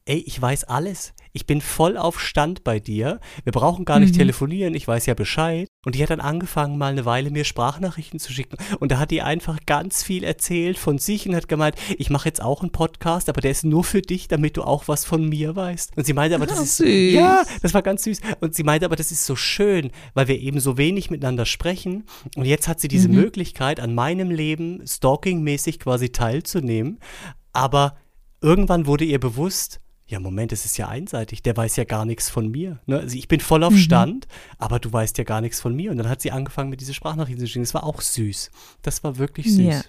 ey, 0.06 0.18
ich 0.18 0.40
weiß 0.40 0.64
alles. 0.64 1.12
Ich 1.34 1.46
bin 1.46 1.62
voll 1.62 1.96
auf 1.96 2.20
Stand 2.20 2.62
bei 2.62 2.78
dir. 2.78 3.18
Wir 3.44 3.52
brauchen 3.52 3.86
gar 3.86 3.98
nicht 3.98 4.14
telefonieren, 4.14 4.74
ich 4.74 4.86
weiß 4.86 5.06
ja 5.06 5.14
Bescheid. 5.14 5.66
Und 5.86 5.94
die 5.94 6.02
hat 6.02 6.10
dann 6.10 6.20
angefangen, 6.20 6.76
mal 6.76 6.92
eine 6.92 7.06
Weile 7.06 7.30
mir 7.30 7.44
Sprachnachrichten 7.44 8.18
zu 8.20 8.32
schicken. 8.32 8.56
Und 8.80 8.92
da 8.92 8.98
hat 8.98 9.10
die 9.10 9.22
einfach 9.22 9.58
ganz 9.64 10.02
viel 10.02 10.24
erzählt 10.24 10.76
von 10.78 10.98
sich 10.98 11.26
und 11.26 11.34
hat 11.34 11.48
gemeint, 11.48 11.76
ich 11.96 12.10
mache 12.10 12.28
jetzt 12.28 12.42
auch 12.42 12.60
einen 12.60 12.70
Podcast, 12.70 13.30
aber 13.30 13.40
der 13.40 13.50
ist 13.52 13.64
nur 13.64 13.82
für 13.82 14.02
dich, 14.02 14.28
damit 14.28 14.58
du 14.58 14.62
auch 14.62 14.88
was 14.88 15.06
von 15.06 15.26
mir 15.26 15.56
weißt. 15.56 15.96
Und 15.96 16.04
sie 16.04 16.12
meinte 16.12 16.36
aber, 16.36 16.46
das 16.46 16.58
Ah, 16.58 16.62
ist 16.64 16.76
süß. 16.76 17.12
ja, 17.14 17.44
das 17.62 17.72
war 17.72 17.80
ganz 17.82 18.04
süß. 18.04 18.20
Und 18.40 18.54
sie 18.54 18.62
meinte 18.64 18.84
aber, 18.84 18.96
das 18.96 19.10
ist 19.10 19.24
so 19.24 19.34
schön, 19.34 19.90
weil 20.12 20.28
wir 20.28 20.38
eben 20.38 20.60
so 20.60 20.76
wenig 20.76 21.10
miteinander 21.10 21.46
sprechen. 21.46 22.04
Und 22.36 22.44
jetzt 22.44 22.68
hat 22.68 22.78
sie 22.78 22.88
diese 22.88 23.08
Möglichkeit, 23.08 23.80
an 23.80 23.94
meinem 23.94 24.30
Leben 24.30 24.82
stalkingmäßig 24.86 25.78
quasi 25.80 26.10
teilzunehmen. 26.10 26.98
Aber 27.54 27.96
irgendwann 28.42 28.86
wurde 28.86 29.04
ihr 29.06 29.18
bewusst, 29.18 29.80
ja, 30.12 30.20
Moment, 30.20 30.52
es 30.52 30.64
ist 30.64 30.76
ja 30.76 30.88
einseitig, 30.88 31.42
der 31.42 31.56
weiß 31.56 31.76
ja 31.76 31.84
gar 31.84 32.04
nichts 32.04 32.28
von 32.28 32.50
mir. 32.50 32.78
Ne? 32.86 33.00
Also 33.00 33.16
ich 33.16 33.28
bin 33.28 33.40
voll 33.40 33.64
auf 33.64 33.76
Stand, 33.76 34.28
aber 34.58 34.78
du 34.78 34.92
weißt 34.92 35.16
ja 35.18 35.24
gar 35.24 35.40
nichts 35.40 35.60
von 35.60 35.74
mir. 35.74 35.90
Und 35.90 35.96
dann 35.96 36.08
hat 36.08 36.20
sie 36.20 36.30
angefangen, 36.30 36.70
mit 36.70 36.80
diese 36.80 36.94
Sprachnachrichten 36.94 37.44
zu 37.44 37.50
schicken. 37.50 37.64
Das 37.64 37.74
war 37.74 37.84
auch 37.84 38.00
süß. 38.00 38.50
Das 38.82 39.02
war 39.02 39.16
wirklich 39.18 39.52
süß. 39.52 39.64
Ja. 39.64 39.82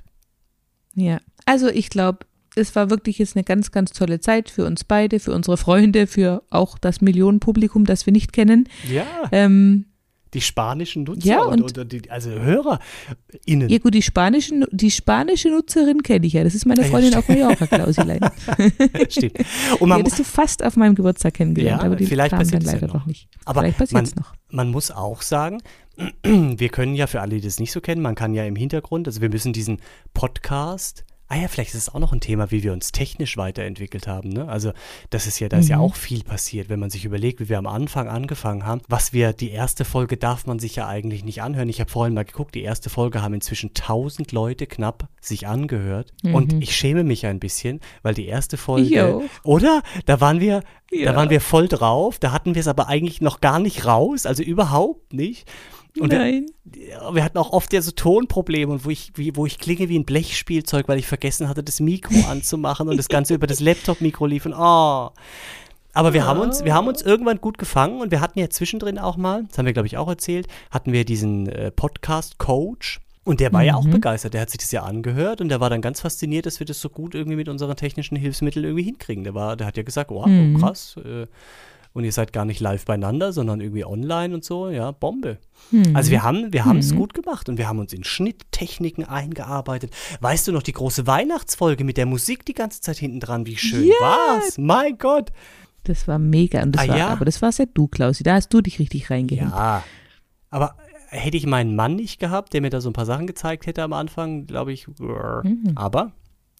Ja, 0.95 1.19
also 1.45 1.67
ich 1.67 1.89
glaube, 1.89 2.19
es 2.55 2.75
war 2.75 2.89
wirklich 2.89 3.17
jetzt 3.17 3.35
eine 3.35 3.43
ganz, 3.43 3.71
ganz 3.71 3.91
tolle 3.91 4.19
Zeit 4.19 4.49
für 4.49 4.65
uns 4.65 4.83
beide, 4.83 5.19
für 5.19 5.33
unsere 5.33 5.57
Freunde, 5.57 6.07
für 6.07 6.43
auch 6.49 6.77
das 6.77 7.01
Millionenpublikum, 7.01 7.85
das 7.85 8.05
wir 8.05 8.13
nicht 8.13 8.31
kennen. 8.31 8.69
Ja, 8.89 9.05
Ähm, 9.31 9.85
die 10.33 10.41
spanischen 10.41 11.03
Nutzer 11.03 11.27
Ja, 11.27 11.41
und, 11.43 11.61
und- 11.61 11.77
und, 11.77 11.91
die, 11.91 12.09
also 12.09 12.29
HörerInnen. 12.31 13.69
ja 13.69 13.77
gut, 13.77 13.93
die 13.93 14.01
spanische, 14.01 14.67
die 14.71 14.91
spanische 14.91 15.49
Nutzerin 15.49 16.01
kenne 16.03 16.25
ich 16.25 16.33
ja. 16.33 16.43
Das 16.43 16.55
ist 16.55 16.65
meine 16.65 16.81
Ah, 16.81 16.83
ja, 16.85 16.89
Freundin 16.89 17.11
stimmt. 17.11 17.23
auf 17.29 17.29
Mallorca, 17.29 17.67
Klausilein. 17.67 18.19
Stimmt. 19.09 19.37
Und 19.73 19.79
Die 19.81 19.85
man, 19.85 19.97
hättest 19.99 20.19
du 20.19 20.23
fast 20.23 20.63
auf 20.63 20.75
meinem 20.75 20.95
Geburtstag 20.95 21.35
kennengelernt, 21.35 21.81
Ja, 21.81 21.85
aber 21.87 21.95
die 21.95 22.05
vielleicht 22.05 22.31
kam 22.31 22.39
passiert 22.39 22.61
dann 22.63 22.67
es 22.67 22.73
ja 22.73 22.73
leider 22.79 22.87
noch. 22.87 22.93
noch 23.01 23.05
nicht. 23.05 23.27
Aber 23.45 23.61
vielleicht 23.61 23.79
man- 23.79 23.87
passiert 23.87 24.07
es 24.07 24.15
noch. 24.15 24.33
Man 24.49 24.69
muss 24.71 24.91
auch 24.91 25.21
sagen, 25.21 25.59
wir 26.23 26.69
können 26.69 26.95
ja 26.95 27.07
für 27.07 27.21
alle, 27.21 27.35
die 27.35 27.41
das 27.41 27.59
nicht 27.59 27.71
so 27.71 27.81
kennen, 27.81 28.01
man 28.01 28.15
kann 28.15 28.33
ja 28.33 28.43
im 28.45 28.55
Hintergrund, 28.55 29.07
also 29.07 29.21
wir 29.21 29.29
müssen 29.29 29.53
diesen 29.53 29.77
Podcast, 30.13 31.05
ah 31.29 31.35
ja, 31.37 31.47
vielleicht 31.47 31.73
ist 31.73 31.87
es 31.87 31.93
auch 31.93 31.99
noch 31.99 32.13
ein 32.13 32.19
Thema, 32.19 32.51
wie 32.51 32.61
wir 32.63 32.73
uns 32.73 32.91
technisch 32.91 33.37
weiterentwickelt 33.37 34.05
haben. 34.07 34.29
Ne? 34.29 34.47
Also 34.47 34.71
das 35.09 35.25
ist 35.25 35.39
ja, 35.39 35.49
da 35.49 35.57
ist 35.57 35.69
ja 35.69 35.77
Mhm. 35.77 35.83
auch 35.83 35.95
viel 35.95 36.23
passiert, 36.23 36.69
wenn 36.69 36.79
man 36.79 36.89
sich 36.91 37.05
überlegt, 37.05 37.39
wie 37.39 37.49
wir 37.49 37.57
am 37.57 37.65
Anfang 37.65 38.07
angefangen 38.07 38.65
haben. 38.65 38.81
Was 38.87 39.13
wir, 39.13 39.33
die 39.33 39.49
erste 39.49 39.83
Folge 39.85 40.17
darf 40.17 40.45
man 40.45 40.59
sich 40.59 40.75
ja 40.75 40.87
eigentlich 40.87 41.23
nicht 41.23 41.41
anhören. 41.41 41.69
Ich 41.69 41.79
habe 41.79 41.89
vorhin 41.89 42.13
mal 42.13 42.25
geguckt, 42.25 42.53
die 42.53 42.61
erste 42.61 42.89
Folge 42.91 43.21
haben 43.23 43.33
inzwischen 43.33 43.69
1000 43.73 44.31
Leute 44.31 44.67
knapp 44.67 45.07
sich 45.21 45.47
angehört. 45.47 46.13
Und 46.23 46.53
ich 46.61 46.75
schäme 46.75 47.03
mich 47.03 47.25
ein 47.25 47.39
bisschen, 47.39 47.79
weil 48.03 48.13
die 48.13 48.27
erste 48.27 48.57
Folge, 48.57 49.03
Mhm. 49.03 49.15
Auch. 49.43 49.45
oder? 49.45 49.81
Da 50.05 50.21
waren 50.21 50.39
wir, 50.39 50.59
da 50.91 50.95
Ja. 50.97 51.15
waren 51.15 51.29
wir 51.31 51.41
voll 51.41 51.67
drauf. 51.67 52.19
Da 52.19 52.31
hatten 52.31 52.53
wir 52.53 52.59
es 52.59 52.67
aber 52.67 52.87
eigentlich 52.89 53.21
noch 53.21 53.41
gar 53.41 53.59
nicht 53.59 53.85
raus, 53.85 54.25
also 54.27 54.43
überhaupt 54.43 55.13
nicht. 55.13 55.49
Und 55.99 56.11
wir, 56.11 56.19
Nein. 56.19 56.45
wir 57.11 57.23
hatten 57.23 57.37
auch 57.37 57.51
oft 57.51 57.71
ja 57.71 57.81
so 57.81 57.91
Tonprobleme 57.91 58.71
und 58.71 58.85
wo 58.85 58.89
ich, 58.89 59.11
wie, 59.15 59.35
wo 59.35 59.45
ich 59.45 59.59
klinge 59.59 59.89
wie 59.89 59.99
ein 59.99 60.05
Blechspielzeug, 60.05 60.87
weil 60.87 60.97
ich 60.97 61.07
vergessen 61.07 61.47
hatte, 61.47 61.63
das 61.63 61.79
Mikro 61.79 62.15
anzumachen 62.29 62.89
und 62.89 62.97
das 62.97 63.09
Ganze 63.09 63.35
über 63.35 63.47
das 63.47 63.59
Laptop-Mikro 63.59 64.25
lief 64.25 64.45
und 64.45 64.53
oh. 64.53 65.11
Aber 65.95 66.13
wir 66.13 66.25
haben 66.25 66.39
uns, 66.39 66.63
wir 66.63 66.73
haben 66.73 66.87
uns 66.87 67.03
irgendwann 67.03 67.39
gut 67.39 67.59
gefangen 67.59 68.01
und 68.01 68.09
wir 68.09 68.19
hatten 68.19 68.39
ja 68.39 68.49
zwischendrin 68.49 68.97
auch 68.97 69.15
mal, 69.15 69.43
das 69.47 69.59
haben 69.59 69.67
wir 69.67 69.73
glaube 69.73 69.85
ich 69.85 69.97
auch 69.97 70.07
erzählt, 70.07 70.47
hatten 70.71 70.91
wir 70.91 71.05
diesen 71.05 71.47
äh, 71.47 71.69
Podcast-Coach. 71.69 72.99
Und 73.25 73.39
der 73.39 73.53
war 73.53 73.63
ja 73.63 73.75
auch 73.75 73.87
begeistert, 73.87 74.33
der 74.33 74.41
hat 74.41 74.49
sich 74.49 74.59
das 74.59 74.71
ja 74.73 74.83
angehört 74.83 75.39
und 75.39 75.47
der 75.47 75.61
war 75.61 75.69
dann 75.69 75.81
ganz 75.81 76.01
fasziniert, 76.01 76.45
dass 76.45 76.59
wir 76.59 76.67
das 76.67 76.81
so 76.81 76.89
gut 76.89 77.15
irgendwie 77.15 77.37
mit 77.37 77.47
unseren 77.47 77.77
technischen 77.77 78.17
Hilfsmitteln 78.17 78.65
irgendwie 78.65 78.83
hinkriegen. 78.83 79.23
Der 79.23 79.33
war, 79.33 79.55
der 79.55 79.65
hat 79.65 79.77
ja 79.77 79.83
gesagt, 79.83 80.11
wow, 80.11 80.27
krass, 80.59 80.97
äh, 80.97 81.27
und 81.93 82.03
ihr 82.03 82.11
seid 82.11 82.33
gar 82.33 82.43
nicht 82.45 82.59
live 82.59 82.85
beieinander, 82.85 83.31
sondern 83.33 83.61
irgendwie 83.61 83.85
online 83.85 84.33
und 84.33 84.43
so, 84.43 84.69
ja, 84.69 84.91
Bombe. 84.91 85.37
Also 85.93 86.11
wir 86.11 86.23
haben 86.23 86.51
wir 86.51 86.65
haben 86.65 86.79
es 86.79 86.93
gut 86.95 87.13
gemacht 87.13 87.47
und 87.49 87.57
wir 87.57 87.67
haben 87.69 87.79
uns 87.79 87.93
in 87.93 88.03
Schnitttechniken 88.03 89.05
eingearbeitet. 89.05 89.91
Weißt 90.19 90.47
du 90.47 90.51
noch 90.51 90.63
die 90.63 90.73
große 90.73 91.07
Weihnachtsfolge 91.07 91.83
mit 91.83 91.97
der 91.97 92.05
Musik 92.05 92.45
die 92.45 92.53
ganze 92.53 92.81
Zeit 92.81 92.97
hinten 92.97 93.19
dran, 93.19 93.45
wie 93.45 93.55
schön 93.57 93.85
Ja. 93.85 93.93
war's? 94.01 94.57
Mein 94.57 94.97
Gott. 94.97 95.31
Das 95.85 96.07
war 96.07 96.17
mega. 96.19 96.61
Und 96.63 96.73
das 96.75 96.83
Ah, 96.83 96.87
war, 96.89 96.97
ja? 96.97 97.07
aber 97.09 97.25
das 97.25 97.41
warst 97.41 97.59
ja 97.59 97.65
du, 97.71 97.87
Klausi. 97.87 98.23
Da 98.23 98.35
hast 98.35 98.49
du 98.53 98.61
dich 98.61 98.79
richtig 98.79 99.09
reingehängt. 99.09 99.51
Ja. 99.51 99.83
Aber 100.49 100.75
hätte 101.09 101.37
ich 101.37 101.45
meinen 101.45 101.75
Mann 101.75 101.95
nicht 101.95 102.19
gehabt, 102.19 102.53
der 102.53 102.61
mir 102.61 102.69
da 102.69 102.81
so 102.81 102.89
ein 102.89 102.93
paar 102.93 103.05
Sachen 103.05 103.27
gezeigt 103.27 103.65
hätte 103.67 103.83
am 103.83 103.93
Anfang, 103.93 104.45
glaube 104.47 104.73
ich, 104.73 104.87
aber 105.75 106.11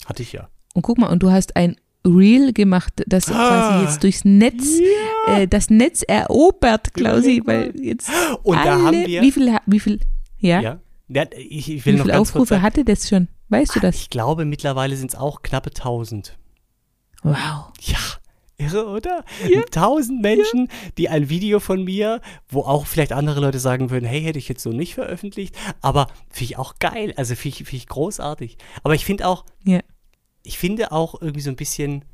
hatte 0.06 0.22
ich 0.24 0.34
ja. 0.34 0.50
Und 0.74 0.82
guck 0.82 0.98
mal, 0.98 1.10
und 1.12 1.24
du 1.24 1.32
hast 1.32 1.56
ein 1.56 1.76
Reel 2.06 2.54
gemacht, 2.54 3.04
das 3.08 3.32
Ah. 3.32 3.34
quasi 3.34 3.86
jetzt 3.86 4.04
durchs 4.04 4.26
Netz, 4.26 4.80
äh, 5.28 5.48
das 5.48 5.70
Netz 5.70 6.04
erobert, 6.04 6.94
Klausi, 6.94 7.42
weil 7.46 7.74
jetzt 7.80 8.10
Und 8.44 8.58
alle, 8.58 8.66
da 8.66 8.82
haben 8.82 9.06
wir 9.06 9.22
wie 9.22 9.32
viel, 9.32 9.58
wie 9.66 9.80
viel, 9.80 10.00
ja, 10.40 10.62
ja, 10.62 10.80
ja 11.08 11.26
ich, 11.38 11.72
ich 11.72 11.86
will 11.86 11.96
wie 11.96 12.02
viele 12.02 12.20
Aufrufe 12.20 12.62
hatte 12.62 12.84
das 12.84 13.08
schon? 13.08 13.28
Weißt 13.50 13.76
du 13.76 13.80
das? 13.80 13.96
ich 13.96 14.10
glaube 14.10 14.46
mittlerweile 14.46 14.96
sind 14.96 15.12
es 15.12 15.16
auch 15.16 15.42
knappe 15.42 15.70
1000. 15.70 16.38
Wow. 17.24 17.72
Ja, 17.82 17.98
Irre, 18.58 18.88
oder? 18.88 19.24
Ja. 19.50 19.62
Tausend 19.72 20.22
Menschen, 20.22 20.68
ja. 20.68 20.90
die 20.98 21.10
ein 21.10 21.30
Video 21.30 21.60
von 21.60 21.84
mir, 21.84 22.22
wo 22.50 22.62
auch 22.62 22.86
vielleicht 22.86 23.12
andere 23.12 23.40
Leute 23.40 23.60
sagen 23.60 23.90
würden, 23.90 24.06
hey, 24.06 24.22
hätte 24.22 24.40
ich 24.40 24.48
jetzt 24.48 24.64
so 24.64 24.72
nicht 24.72 24.94
veröffentlicht, 24.94 25.56
aber 25.82 26.08
finde 26.30 26.52
ich 26.52 26.58
auch 26.58 26.76
geil, 26.80 27.14
also 27.18 27.36
finde 27.36 27.58
ich, 27.60 27.68
find 27.68 27.74
ich 27.74 27.88
großartig. 27.88 28.58
Aber 28.84 28.94
ich 28.94 29.06
finde 29.06 29.28
auch, 29.28 29.46
ja. 29.64 29.80
Ich 30.44 30.58
finde 30.58 30.92
auch 30.92 31.20
irgendwie 31.22 31.42
so 31.42 31.50
ein 31.50 31.56
bisschen, 31.56 32.06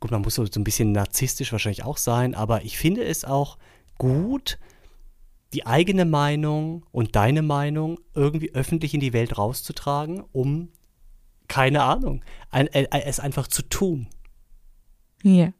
gut, 0.00 0.10
man 0.10 0.22
muss 0.22 0.34
so, 0.34 0.44
so 0.46 0.58
ein 0.58 0.64
bisschen 0.64 0.92
narzisstisch 0.92 1.52
wahrscheinlich 1.52 1.84
auch 1.84 1.98
sein, 1.98 2.34
aber 2.34 2.64
ich 2.64 2.78
finde 2.78 3.04
es 3.04 3.24
auch 3.24 3.58
gut, 3.98 4.58
die 5.52 5.66
eigene 5.66 6.04
Meinung 6.04 6.84
und 6.92 7.16
deine 7.16 7.42
Meinung 7.42 7.98
irgendwie 8.14 8.54
öffentlich 8.54 8.94
in 8.94 9.00
die 9.00 9.12
Welt 9.12 9.38
rauszutragen, 9.38 10.24
um, 10.32 10.68
keine 11.46 11.82
Ahnung, 11.82 12.22
ein, 12.50 12.66
äh, 12.68 12.86
es 13.04 13.20
einfach 13.20 13.46
zu 13.46 13.62
tun. 13.62 14.08
Ja. 15.22 15.52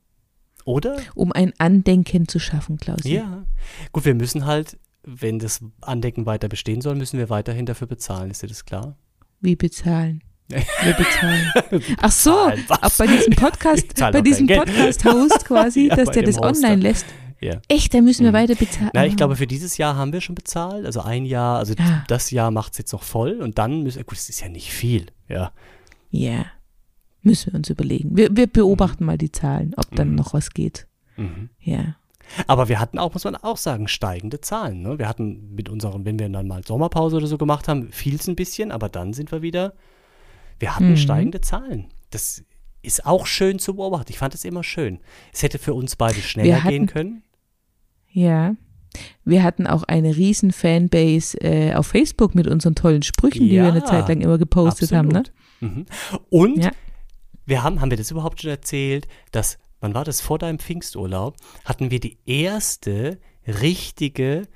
Oder? 0.64 1.00
Um 1.14 1.32
ein 1.32 1.54
Andenken 1.58 2.28
zu 2.28 2.38
schaffen, 2.38 2.76
Klaus. 2.76 3.04
Ja. 3.04 3.46
Gut, 3.92 4.04
wir 4.04 4.14
müssen 4.14 4.44
halt, 4.44 4.78
wenn 5.02 5.38
das 5.38 5.60
Andenken 5.80 6.26
weiter 6.26 6.48
bestehen 6.48 6.82
soll, 6.82 6.94
müssen 6.94 7.18
wir 7.18 7.30
weiterhin 7.30 7.64
dafür 7.64 7.86
bezahlen. 7.86 8.30
Ist 8.30 8.42
dir 8.42 8.48
das 8.48 8.66
klar? 8.66 8.96
Wie 9.40 9.56
bezahlen? 9.56 10.22
Wir 10.82 10.94
bezahlen. 10.94 11.84
Ach 11.98 12.10
so, 12.10 12.32
auch 12.32 12.90
bei 12.96 13.06
diesem 13.06 13.32
Podcast, 13.36 13.94
bei 13.98 14.22
diesem 14.22 14.46
Podcast-Host 14.46 15.44
quasi, 15.44 15.88
ja, 15.88 15.96
dass 15.96 16.10
der 16.10 16.22
das 16.22 16.36
Hoster. 16.38 16.48
online 16.48 16.82
lässt. 16.82 17.04
Ja. 17.40 17.60
Echt, 17.68 17.92
da 17.92 18.00
müssen 18.00 18.24
wir 18.24 18.30
mhm. 18.30 18.36
weiter 18.36 18.54
bezahlen. 18.54 18.90
Na, 18.94 19.04
ich 19.04 19.16
glaube, 19.16 19.36
für 19.36 19.46
dieses 19.46 19.76
Jahr 19.76 19.94
haben 19.94 20.12
wir 20.12 20.22
schon 20.22 20.34
bezahlt. 20.34 20.86
Also 20.86 21.02
ein 21.02 21.26
Jahr, 21.26 21.58
also 21.58 21.74
ah. 21.78 22.02
das 22.08 22.30
Jahr 22.30 22.50
macht 22.50 22.72
es 22.72 22.78
jetzt 22.78 22.92
noch 22.92 23.02
voll 23.02 23.40
und 23.40 23.58
dann 23.58 23.82
müssen, 23.82 24.04
gut, 24.06 24.16
das 24.16 24.30
ist 24.30 24.40
ja 24.40 24.48
nicht 24.48 24.72
viel, 24.72 25.06
ja. 25.28 25.52
Ja. 26.10 26.46
Müssen 27.22 27.52
wir 27.52 27.58
uns 27.58 27.68
überlegen. 27.68 28.16
Wir, 28.16 28.34
wir 28.34 28.46
beobachten 28.46 29.04
mhm. 29.04 29.06
mal 29.06 29.18
die 29.18 29.30
Zahlen, 29.30 29.74
ob 29.76 29.94
dann 29.94 30.10
mhm. 30.10 30.14
noch 30.14 30.32
was 30.32 30.50
geht. 30.50 30.86
Mhm. 31.16 31.50
Ja. 31.60 31.96
Aber 32.46 32.68
wir 32.70 32.80
hatten 32.80 32.98
auch, 32.98 33.12
muss 33.12 33.24
man 33.24 33.36
auch 33.36 33.58
sagen, 33.58 33.86
steigende 33.86 34.40
Zahlen. 34.40 34.82
Ne? 34.82 34.98
Wir 34.98 35.08
hatten 35.08 35.54
mit 35.54 35.68
unseren, 35.68 36.06
wenn 36.06 36.18
wir 36.18 36.28
dann 36.28 36.48
mal 36.48 36.64
Sommerpause 36.64 37.16
oder 37.16 37.26
so 37.26 37.36
gemacht 37.36 37.68
haben, 37.68 37.92
fiel 37.92 38.14
es 38.14 38.28
ein 38.28 38.36
bisschen, 38.36 38.72
aber 38.72 38.88
dann 38.88 39.12
sind 39.12 39.30
wir 39.30 39.42
wieder, 39.42 39.74
wir 40.58 40.74
hatten 40.74 40.90
mhm. 40.90 40.96
steigende 40.96 41.40
Zahlen. 41.40 41.86
Das 42.10 42.42
ist 42.82 43.06
auch 43.06 43.26
schön 43.26 43.58
zu 43.58 43.74
beobachten. 43.74 44.10
Ich 44.10 44.18
fand 44.18 44.34
es 44.34 44.44
immer 44.44 44.64
schön. 44.64 45.00
Es 45.32 45.42
hätte 45.42 45.58
für 45.58 45.74
uns 45.74 45.96
beide 45.96 46.20
schneller 46.20 46.62
hatten, 46.62 46.68
gehen 46.68 46.86
können. 46.86 47.22
Ja. 48.10 48.54
Wir 49.24 49.42
hatten 49.42 49.66
auch 49.66 49.82
eine 49.84 50.16
riesen 50.16 50.52
Fanbase 50.52 51.38
äh, 51.40 51.74
auf 51.74 51.88
Facebook 51.88 52.34
mit 52.34 52.46
unseren 52.46 52.74
tollen 52.74 53.02
Sprüchen, 53.02 53.42
ja, 53.42 53.48
die 53.48 53.56
wir 53.56 53.72
eine 53.72 53.84
Zeit 53.84 54.08
lang 54.08 54.20
immer 54.20 54.38
gepostet 54.38 54.92
absolut. 54.92 55.32
haben. 55.60 55.66
Ne? 55.68 55.68
Mhm. 55.68 55.86
Und 56.30 56.64
ja 56.64 56.70
wir 57.48 57.62
haben, 57.62 57.80
haben 57.80 57.90
wir 57.90 57.96
das 57.96 58.10
überhaupt 58.10 58.42
schon 58.42 58.50
erzählt, 58.50 59.08
dass, 59.32 59.58
wann 59.80 59.94
war 59.94 60.04
das, 60.04 60.20
vor 60.20 60.38
deinem 60.38 60.58
Pfingsturlaub, 60.58 61.36
hatten 61.64 61.90
wir 61.90 61.98
die 61.98 62.18
erste 62.26 63.18
richtige 63.46 64.46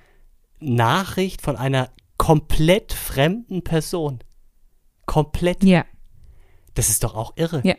Nachricht 0.61 1.41
von 1.41 1.57
einer 1.57 1.91
komplett 2.19 2.93
fremden 2.93 3.65
Person. 3.65 4.19
Komplett. 5.07 5.65
Ja. 5.65 5.85
Das 6.75 6.89
ist 6.89 7.05
doch 7.05 7.15
auch 7.15 7.33
irre. 7.37 7.61
Ja. 7.65 7.75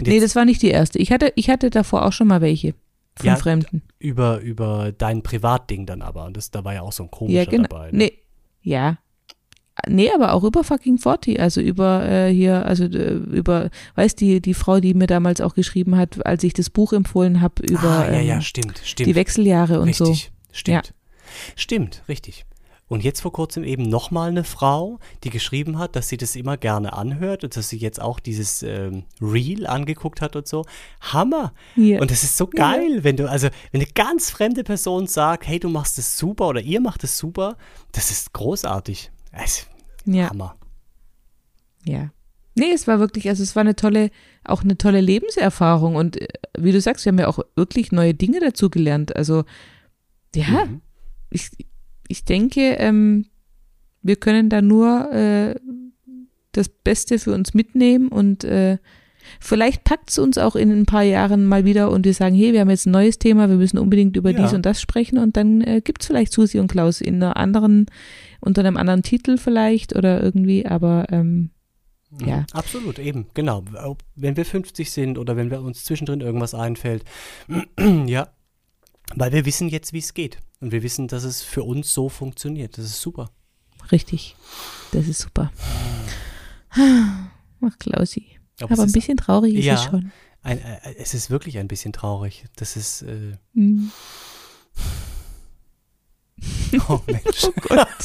nee, 0.00 0.20
das 0.20 0.36
war 0.36 0.44
nicht 0.44 0.62
die 0.62 0.70
erste. 0.70 0.98
Ich 0.98 1.12
hatte, 1.12 1.32
ich 1.36 1.50
hatte 1.50 1.70
davor 1.70 2.04
auch 2.04 2.12
schon 2.12 2.28
mal 2.28 2.40
welche 2.40 2.74
von 3.16 3.26
ja, 3.26 3.36
Fremden. 3.36 3.82
Über, 3.98 4.40
über 4.40 4.92
dein 4.92 5.22
Privatding 5.22 5.86
dann 5.86 6.02
aber. 6.02 6.24
Und 6.26 6.36
das, 6.36 6.50
da 6.50 6.64
war 6.64 6.74
ja 6.74 6.82
auch 6.82 6.92
so 6.92 7.04
ein 7.04 7.10
komischer 7.10 7.38
ja, 7.38 7.44
genau. 7.44 7.68
dabei. 7.68 7.90
Ne? 7.90 7.98
Nee. 7.98 8.12
Ja, 8.62 8.98
Nee, 9.86 10.10
aber 10.12 10.32
auch 10.32 10.42
über 10.42 10.64
fucking 10.64 10.98
40, 10.98 11.38
also 11.38 11.60
über 11.60 12.08
äh, 12.08 12.32
hier, 12.32 12.64
also 12.64 12.84
äh, 12.84 13.12
über, 13.12 13.70
weißt 13.94 14.18
die 14.20 14.40
die 14.40 14.54
Frau, 14.54 14.80
die 14.80 14.94
mir 14.94 15.06
damals 15.06 15.40
auch 15.42 15.54
geschrieben 15.54 15.96
hat, 15.96 16.24
als 16.24 16.42
ich 16.44 16.54
das 16.54 16.70
Buch 16.70 16.94
empfohlen 16.94 17.42
habe 17.42 17.62
über 17.62 17.90
ah, 17.90 18.10
ja, 18.10 18.20
ja, 18.20 18.34
ähm, 18.36 18.40
stimmt, 18.40 18.80
stimmt. 18.82 19.06
die 19.06 19.14
Wechseljahre 19.14 19.80
und 19.80 19.88
richtig, 19.88 20.06
so. 20.06 20.14
Stimmt, 20.52 20.86
ja. 20.86 20.92
stimmt, 21.56 22.02
richtig. 22.08 22.46
Und 22.88 23.02
jetzt 23.02 23.20
vor 23.20 23.32
kurzem 23.32 23.64
eben 23.64 23.82
nochmal 23.82 24.28
eine 24.28 24.44
Frau, 24.44 25.00
die 25.24 25.30
geschrieben 25.30 25.78
hat, 25.78 25.96
dass 25.96 26.08
sie 26.08 26.16
das 26.16 26.36
immer 26.36 26.56
gerne 26.56 26.92
anhört 26.92 27.42
und 27.42 27.56
dass 27.56 27.68
sie 27.68 27.78
jetzt 27.78 28.00
auch 28.00 28.20
dieses 28.20 28.62
ähm, 28.62 29.04
Reel 29.20 29.66
angeguckt 29.66 30.20
hat 30.20 30.36
und 30.36 30.46
so. 30.46 30.64
Hammer! 31.00 31.52
Yeah. 31.76 32.00
Und 32.00 32.12
das 32.12 32.22
ist 32.22 32.36
so 32.36 32.46
geil, 32.46 32.88
yeah. 32.88 33.04
wenn 33.04 33.16
du, 33.16 33.28
also 33.28 33.48
wenn 33.72 33.80
eine 33.80 33.90
ganz 33.92 34.30
fremde 34.30 34.62
Person 34.62 35.08
sagt, 35.08 35.48
hey, 35.48 35.58
du 35.58 35.68
machst 35.68 35.98
es 35.98 36.16
super 36.16 36.46
oder 36.46 36.60
ihr 36.60 36.80
macht 36.80 37.02
es 37.02 37.18
super, 37.18 37.56
das 37.90 38.12
ist 38.12 38.32
großartig. 38.32 39.10
Also, 39.32 39.62
ja. 40.04 40.30
Hammer. 40.30 40.54
Ja. 41.84 42.10
Nee, 42.54 42.70
es 42.72 42.86
war 42.86 43.00
wirklich, 43.00 43.28
also 43.28 43.42
es 43.42 43.56
war 43.56 43.62
eine 43.62 43.76
tolle, 43.76 44.10
auch 44.44 44.62
eine 44.62 44.78
tolle 44.78 45.00
Lebenserfahrung 45.00 45.96
und 45.96 46.20
äh, 46.20 46.28
wie 46.56 46.72
du 46.72 46.80
sagst, 46.80 47.04
wir 47.04 47.10
haben 47.10 47.18
ja 47.18 47.26
auch 47.26 47.40
wirklich 47.56 47.90
neue 47.90 48.14
Dinge 48.14 48.38
dazu 48.38 48.70
gelernt. 48.70 49.14
Also, 49.14 49.44
ja, 50.34 50.66
mhm. 50.66 50.80
ich, 51.30 51.50
ich 52.08 52.24
denke, 52.24 52.76
ähm, 52.78 53.26
wir 54.02 54.16
können 54.16 54.48
da 54.48 54.62
nur 54.62 55.12
äh, 55.12 55.54
das 56.52 56.68
Beste 56.68 57.18
für 57.18 57.34
uns 57.34 57.54
mitnehmen 57.54 58.08
und 58.08 58.44
äh, 58.44 58.78
Vielleicht 59.40 59.84
packt 59.84 60.10
es 60.10 60.18
uns 60.18 60.38
auch 60.38 60.56
in 60.56 60.70
ein 60.70 60.86
paar 60.86 61.02
Jahren 61.02 61.46
mal 61.46 61.64
wieder 61.64 61.90
und 61.90 62.04
wir 62.04 62.14
sagen, 62.14 62.34
hey, 62.34 62.52
wir 62.52 62.60
haben 62.60 62.70
jetzt 62.70 62.86
ein 62.86 62.92
neues 62.92 63.18
Thema, 63.18 63.48
wir 63.48 63.56
müssen 63.56 63.78
unbedingt 63.78 64.16
über 64.16 64.30
ja. 64.30 64.42
dies 64.42 64.52
und 64.52 64.64
das 64.64 64.80
sprechen 64.80 65.18
und 65.18 65.36
dann 65.36 65.60
äh, 65.60 65.80
gibt 65.82 66.02
es 66.02 66.06
vielleicht 66.06 66.32
Susi 66.32 66.58
und 66.58 66.70
Klaus 66.70 67.00
in 67.00 67.16
einer 67.16 67.36
anderen, 67.36 67.86
unter 68.40 68.60
einem 68.60 68.76
anderen 68.76 69.02
Titel 69.02 69.36
vielleicht 69.36 69.94
oder 69.96 70.22
irgendwie, 70.22 70.66
aber 70.66 71.06
ähm, 71.10 71.50
mhm. 72.10 72.28
ja. 72.28 72.46
Absolut, 72.52 72.98
eben, 72.98 73.26
genau. 73.34 73.64
Wenn 74.14 74.36
wir 74.36 74.44
50 74.44 74.90
sind 74.90 75.18
oder 75.18 75.36
wenn 75.36 75.50
wir 75.50 75.60
uns 75.60 75.84
zwischendrin 75.84 76.20
irgendwas 76.20 76.54
einfällt, 76.54 77.04
ja, 78.06 78.28
weil 79.14 79.32
wir 79.32 79.44
wissen 79.44 79.68
jetzt, 79.68 79.92
wie 79.92 79.98
es 79.98 80.14
geht. 80.14 80.38
Und 80.60 80.72
wir 80.72 80.82
wissen, 80.82 81.08
dass 81.08 81.24
es 81.24 81.42
für 81.42 81.62
uns 81.62 81.92
so 81.92 82.08
funktioniert. 82.08 82.78
Das 82.78 82.84
ist 82.86 83.00
super. 83.00 83.30
Richtig. 83.92 84.36
Das 84.92 85.06
ist 85.06 85.20
super. 85.20 85.52
Ach, 86.70 87.78
Klausi. 87.78 88.26
Aber, 88.60 88.72
Aber 88.72 88.82
ein 88.84 88.92
bisschen 88.92 89.16
traurig 89.16 89.54
ist 89.54 89.64
ja, 89.64 89.74
es 89.74 89.84
schon. 89.84 90.12
Ein, 90.42 90.58
äh, 90.58 90.94
es 90.98 91.14
ist 91.14 91.30
wirklich 91.30 91.58
ein 91.58 91.68
bisschen 91.68 91.92
traurig. 91.92 92.44
Das 92.56 92.76
ist. 92.76 93.02
Äh, 93.02 93.36
mm. 93.54 93.90
Oh 96.88 97.00
Mensch. 97.06 97.44
Oh 97.44 97.52
Gott. 97.62 97.88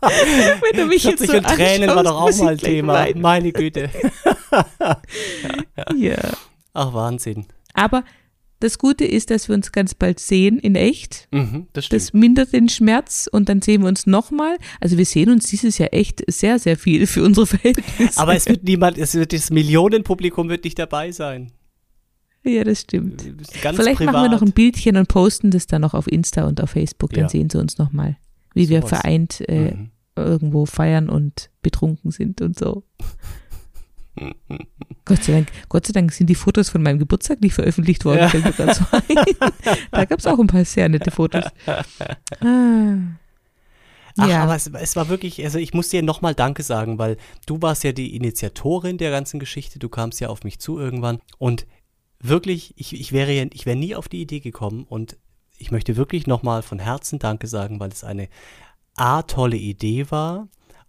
Wenn 0.00 0.76
du 0.80 0.86
mich 0.86 1.04
jetzt 1.04 1.24
so 1.24 1.36
und 1.36 1.46
Tränen 1.46 1.88
war 1.90 2.02
doch 2.02 2.20
auch 2.20 2.36
mal 2.38 2.52
ein 2.52 2.58
Thema. 2.58 2.94
Weinen. 2.94 3.20
Meine 3.20 3.52
Güte. 3.52 3.90
ja. 4.80 5.94
ja. 5.94 6.16
Ach, 6.72 6.92
Wahnsinn. 6.92 7.46
Aber 7.74 8.02
das 8.60 8.78
Gute 8.78 9.04
ist, 9.04 9.30
dass 9.30 9.48
wir 9.48 9.54
uns 9.54 9.72
ganz 9.72 9.94
bald 9.94 10.18
sehen 10.18 10.58
in 10.58 10.74
echt. 10.74 11.28
Mhm, 11.30 11.68
das. 11.72 11.88
Das 11.88 12.12
mindert 12.12 12.52
den 12.52 12.68
Schmerz 12.68 13.28
und 13.30 13.48
dann 13.48 13.62
sehen 13.62 13.82
wir 13.82 13.88
uns 13.88 14.06
nochmal. 14.06 14.56
Also 14.80 14.98
wir 14.98 15.04
sehen 15.04 15.30
uns 15.30 15.46
dieses 15.46 15.78
Jahr 15.78 15.92
echt 15.92 16.22
sehr, 16.28 16.58
sehr 16.58 16.76
viel 16.76 17.06
für 17.06 17.22
unsere 17.22 17.46
Verhältnisse. 17.46 18.20
Aber 18.20 18.34
es 18.34 18.46
wird 18.46 18.64
niemand, 18.64 18.98
es 18.98 19.14
wird 19.14 19.32
das 19.32 19.50
Millionenpublikum 19.50 20.48
wird 20.48 20.64
nicht 20.64 20.78
dabei 20.78 21.12
sein. 21.12 21.52
Ja, 22.44 22.64
das 22.64 22.82
stimmt. 22.82 23.24
Ganz 23.62 23.78
Vielleicht 23.78 23.98
privat. 23.98 24.14
machen 24.14 24.30
wir 24.30 24.34
noch 24.34 24.42
ein 24.42 24.52
Bildchen 24.52 24.96
und 24.96 25.08
posten 25.08 25.50
das 25.50 25.66
dann 25.66 25.82
noch 25.82 25.94
auf 25.94 26.10
Insta 26.10 26.46
und 26.46 26.60
auf 26.60 26.70
Facebook, 26.70 27.12
dann 27.12 27.24
ja. 27.24 27.28
sehen 27.28 27.50
sie 27.50 27.58
uns 27.58 27.78
nochmal, 27.78 28.16
wie 28.54 28.64
so 28.64 28.70
wir 28.70 28.82
vereint 28.82 29.42
äh, 29.48 29.72
mhm. 29.72 29.90
irgendwo 30.16 30.66
feiern 30.66 31.08
und 31.08 31.50
betrunken 31.62 32.10
sind 32.10 32.40
und 32.40 32.58
so. 32.58 32.84
Gott 35.04 35.24
sei, 35.24 35.32
Dank, 35.32 35.48
Gott 35.68 35.86
sei 35.86 35.92
Dank 35.92 36.12
sind 36.12 36.28
die 36.28 36.34
Fotos 36.34 36.68
von 36.68 36.82
meinem 36.82 36.98
Geburtstag 36.98 37.40
nicht 37.40 37.54
veröffentlicht 37.54 38.04
worden. 38.04 38.30
Ja. 38.32 39.00
da 39.90 40.04
gab 40.04 40.18
es 40.18 40.26
auch 40.26 40.38
ein 40.38 40.46
paar 40.46 40.64
sehr 40.64 40.88
nette 40.88 41.10
Fotos. 41.10 41.44
Ah. 42.40 42.94
Ach, 44.20 44.28
ja. 44.28 44.42
aber 44.42 44.56
es, 44.56 44.66
es, 44.66 44.96
war 44.96 45.08
wirklich, 45.08 45.44
also 45.44 45.58
ich 45.58 45.72
muss 45.74 45.88
dir 45.88 46.02
nochmal 46.02 46.34
Danke 46.34 46.62
sagen, 46.62 46.98
weil 46.98 47.16
du 47.46 47.62
warst 47.62 47.84
ja 47.84 47.92
die 47.92 48.16
Initiatorin 48.16 48.98
der 48.98 49.12
ganzen 49.12 49.38
Geschichte, 49.38 49.78
du 49.78 49.88
kamst 49.88 50.20
ja 50.20 50.28
auf 50.28 50.42
mich 50.42 50.58
zu 50.58 50.78
irgendwann 50.78 51.20
und 51.38 51.66
wirklich, 52.20 52.74
ich, 52.76 52.98
ich 52.98 53.12
wäre 53.12 53.32
ja, 53.32 53.44
ich 53.52 53.64
wäre 53.64 53.76
nie 53.76 53.94
auf 53.94 54.08
die 54.08 54.20
Idee 54.20 54.40
gekommen 54.40 54.84
und 54.88 55.16
ich 55.56 55.70
möchte 55.70 55.96
wirklich 55.96 56.26
nochmal 56.26 56.62
von 56.62 56.80
Herzen 56.80 57.18
Danke 57.20 57.46
sagen, 57.46 57.78
weil 57.78 57.90
es 57.90 58.02
eine 58.02 58.28
A, 58.96 59.22
tolle 59.22 59.56
Idee 59.56 60.10
war 60.10 60.48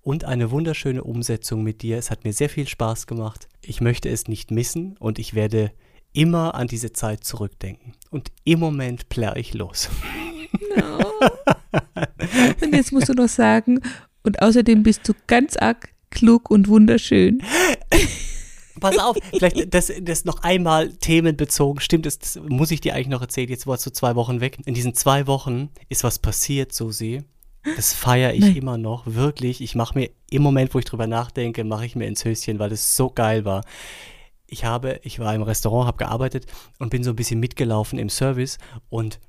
und 0.09 0.25
eine 0.25 0.49
wunderschöne 0.49 1.03
Umsetzung 1.03 1.61
mit 1.61 1.83
dir. 1.83 1.99
Es 1.99 2.09
hat 2.09 2.23
mir 2.23 2.33
sehr 2.33 2.49
viel 2.49 2.67
Spaß 2.67 3.05
gemacht. 3.05 3.47
Ich 3.61 3.79
möchte 3.79 4.09
es 4.09 4.27
nicht 4.27 4.49
missen 4.49 4.97
und 4.97 5.19
ich 5.19 5.35
werde 5.35 5.71
immer 6.13 6.55
an 6.55 6.65
diese 6.65 6.93
Zeit 6.93 7.23
zurückdenken. 7.23 7.93
Und 8.09 8.31
im 8.43 8.59
Moment 8.59 9.09
plärr 9.09 9.35
ich 9.35 9.53
los. 9.53 9.87
No. 10.75 10.97
Und 12.59 12.73
jetzt 12.73 12.91
musst 12.91 13.07
du 13.07 13.13
noch 13.13 13.29
sagen, 13.29 13.81
und 14.23 14.41
außerdem 14.41 14.81
bist 14.81 15.07
du 15.07 15.13
ganz 15.27 15.55
arg 15.57 15.89
klug 16.09 16.49
und 16.49 16.67
wunderschön. 16.67 17.43
Pass 18.79 18.97
auf, 18.97 19.15
vielleicht 19.31 19.71
das, 19.71 19.91
das 20.01 20.25
noch 20.25 20.41
einmal 20.41 20.91
themenbezogen. 20.91 21.81
Stimmt, 21.81 22.07
das, 22.07 22.17
das 22.17 22.39
muss 22.47 22.71
ich 22.71 22.81
dir 22.81 22.95
eigentlich 22.95 23.09
noch 23.09 23.21
erzählen. 23.21 23.49
Jetzt 23.49 23.67
warst 23.67 23.85
du 23.85 23.91
zwei 23.91 24.15
Wochen 24.15 24.41
weg. 24.41 24.57
In 24.65 24.73
diesen 24.73 24.95
zwei 24.95 25.27
Wochen 25.27 25.69
ist 25.87 26.03
was 26.03 26.17
passiert, 26.17 26.73
Susi. 26.73 27.21
Das 27.75 27.93
feiere 27.93 28.33
ich 28.33 28.41
Nein. 28.41 28.55
immer 28.55 28.77
noch, 28.77 29.05
wirklich. 29.05 29.61
Ich 29.61 29.75
mache 29.75 29.97
mir 29.97 30.09
im 30.29 30.41
Moment, 30.41 30.73
wo 30.73 30.79
ich 30.79 30.85
drüber 30.85 31.07
nachdenke, 31.07 31.63
mache 31.63 31.85
ich 31.85 31.95
mir 31.95 32.07
ins 32.07 32.23
Höschen, 32.23 32.59
weil 32.59 32.71
es 32.71 32.95
so 32.95 33.09
geil 33.09 33.45
war. 33.45 33.63
ich 34.47 34.65
habe, 34.65 34.99
ich 35.03 35.19
war 35.19 35.33
im 35.35 35.43
Restaurant, 35.43 35.87
habe 35.87 35.97
gearbeitet 35.97 36.45
und 36.79 36.89
bin 36.89 37.03
so 37.03 37.11
ein 37.11 37.15
bisschen 37.15 37.39
mitgelaufen 37.39 37.99
im 37.99 38.09
Service 38.09 38.57
und 38.89 39.19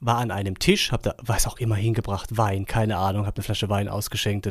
war 0.00 0.18
an 0.18 0.30
einem 0.30 0.58
Tisch, 0.58 0.92
habe 0.92 1.02
da, 1.02 1.14
was 1.22 1.46
auch 1.46 1.58
immer 1.58 1.76
hingebracht, 1.76 2.36
Wein, 2.36 2.66
keine 2.66 2.98
Ahnung, 2.98 3.26
habe 3.26 3.36
eine 3.36 3.44
Flasche 3.44 3.68
Wein 3.70 3.88
ausgeschenkt. 3.88 4.46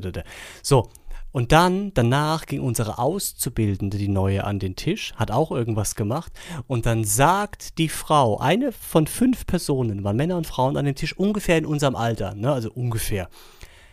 So, 0.64 0.90
und 1.36 1.52
dann, 1.52 1.94
danach 1.94 2.46
ging 2.46 2.62
unsere 2.62 2.98
Auszubildende, 2.98 3.98
die 3.98 4.08
neue, 4.08 4.46
an 4.46 4.58
den 4.58 4.78
Tisch, 4.78 5.14
hat 5.18 5.32
auch 5.32 5.52
irgendwas 5.52 5.96
gemacht. 5.96 6.32
Und 6.66 6.86
dann 6.86 7.04
sagt 7.04 7.78
die 7.78 7.90
Frau, 7.90 8.38
eine 8.38 8.72
von 8.72 9.06
fünf 9.06 9.46
Personen, 9.46 10.06
waren 10.06 10.16
Männer 10.16 10.38
und 10.38 10.48
Frauen 10.48 10.78
an 10.78 10.86
dem 10.86 10.96
Tisch, 10.96 11.12
ungefähr 11.18 11.58
in 11.58 11.66
unserem 11.66 11.98
Alter, 11.98 12.36
ne, 12.36 12.54
also 12.54 12.72
ungefähr, 12.72 13.28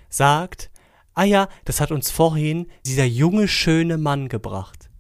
sagt, 0.09 0.71
ah 1.15 1.25
ja, 1.25 1.49
das 1.65 1.81
hat 1.81 1.91
uns 1.91 2.13
vorhin 2.13 2.69
dieser 2.87 3.07
junge, 3.07 3.49
schöne 3.49 3.99
Mann 3.99 4.29
gebracht. 4.29 4.92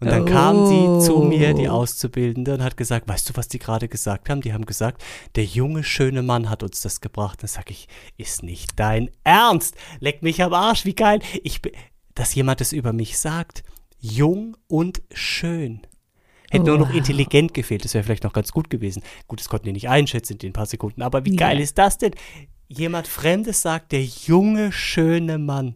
Und 0.00 0.08
dann 0.08 0.22
oh. 0.22 0.24
kam 0.26 0.66
sie 0.66 1.06
zu 1.06 1.20
mir, 1.20 1.54
die 1.54 1.68
oh. 1.68 1.72
Auszubildende, 1.72 2.54
und 2.54 2.62
hat 2.62 2.76
gesagt, 2.76 3.08
weißt 3.08 3.30
du, 3.30 3.36
was 3.36 3.48
die 3.48 3.58
gerade 3.58 3.88
gesagt 3.88 4.28
haben? 4.28 4.40
Die 4.40 4.52
haben 4.52 4.66
gesagt, 4.66 5.02
der 5.34 5.44
junge, 5.44 5.84
schöne 5.84 6.22
Mann 6.22 6.50
hat 6.50 6.62
uns 6.62 6.80
das 6.80 7.00
gebracht. 7.00 7.42
Dann 7.42 7.48
sage 7.48 7.70
ich, 7.70 7.88
ist 8.16 8.42
nicht 8.42 8.78
dein 8.78 9.10
Ernst. 9.24 9.74
Leck 10.00 10.22
mich 10.22 10.42
am 10.42 10.52
Arsch, 10.52 10.84
wie 10.84 10.94
geil. 10.94 11.20
Ich, 11.42 11.60
dass 12.14 12.34
jemand 12.34 12.60
es 12.60 12.72
über 12.72 12.92
mich 12.92 13.18
sagt. 13.18 13.62
Jung 13.98 14.56
und 14.68 15.02
schön. 15.12 15.86
Hätte 16.50 16.64
oh, 16.64 16.76
nur 16.76 16.86
noch 16.86 16.94
intelligent 16.94 17.54
gefehlt, 17.54 17.84
das 17.84 17.94
wäre 17.94 18.04
vielleicht 18.04 18.24
noch 18.24 18.32
ganz 18.32 18.52
gut 18.52 18.70
gewesen. 18.70 19.02
Gut, 19.26 19.40
das 19.40 19.48
konnten 19.48 19.66
die 19.66 19.72
nicht 19.72 19.88
einschätzen 19.88 20.34
in 20.34 20.38
den 20.38 20.52
paar 20.52 20.66
Sekunden, 20.66 21.02
aber 21.02 21.24
wie 21.24 21.32
ja. 21.32 21.48
geil 21.48 21.60
ist 21.60 21.76
das 21.76 21.98
denn? 21.98 22.12
Jemand 22.68 23.08
Fremdes 23.08 23.62
sagt, 23.62 23.92
der 23.92 24.04
junge, 24.04 24.70
schöne 24.72 25.38
Mann. 25.38 25.74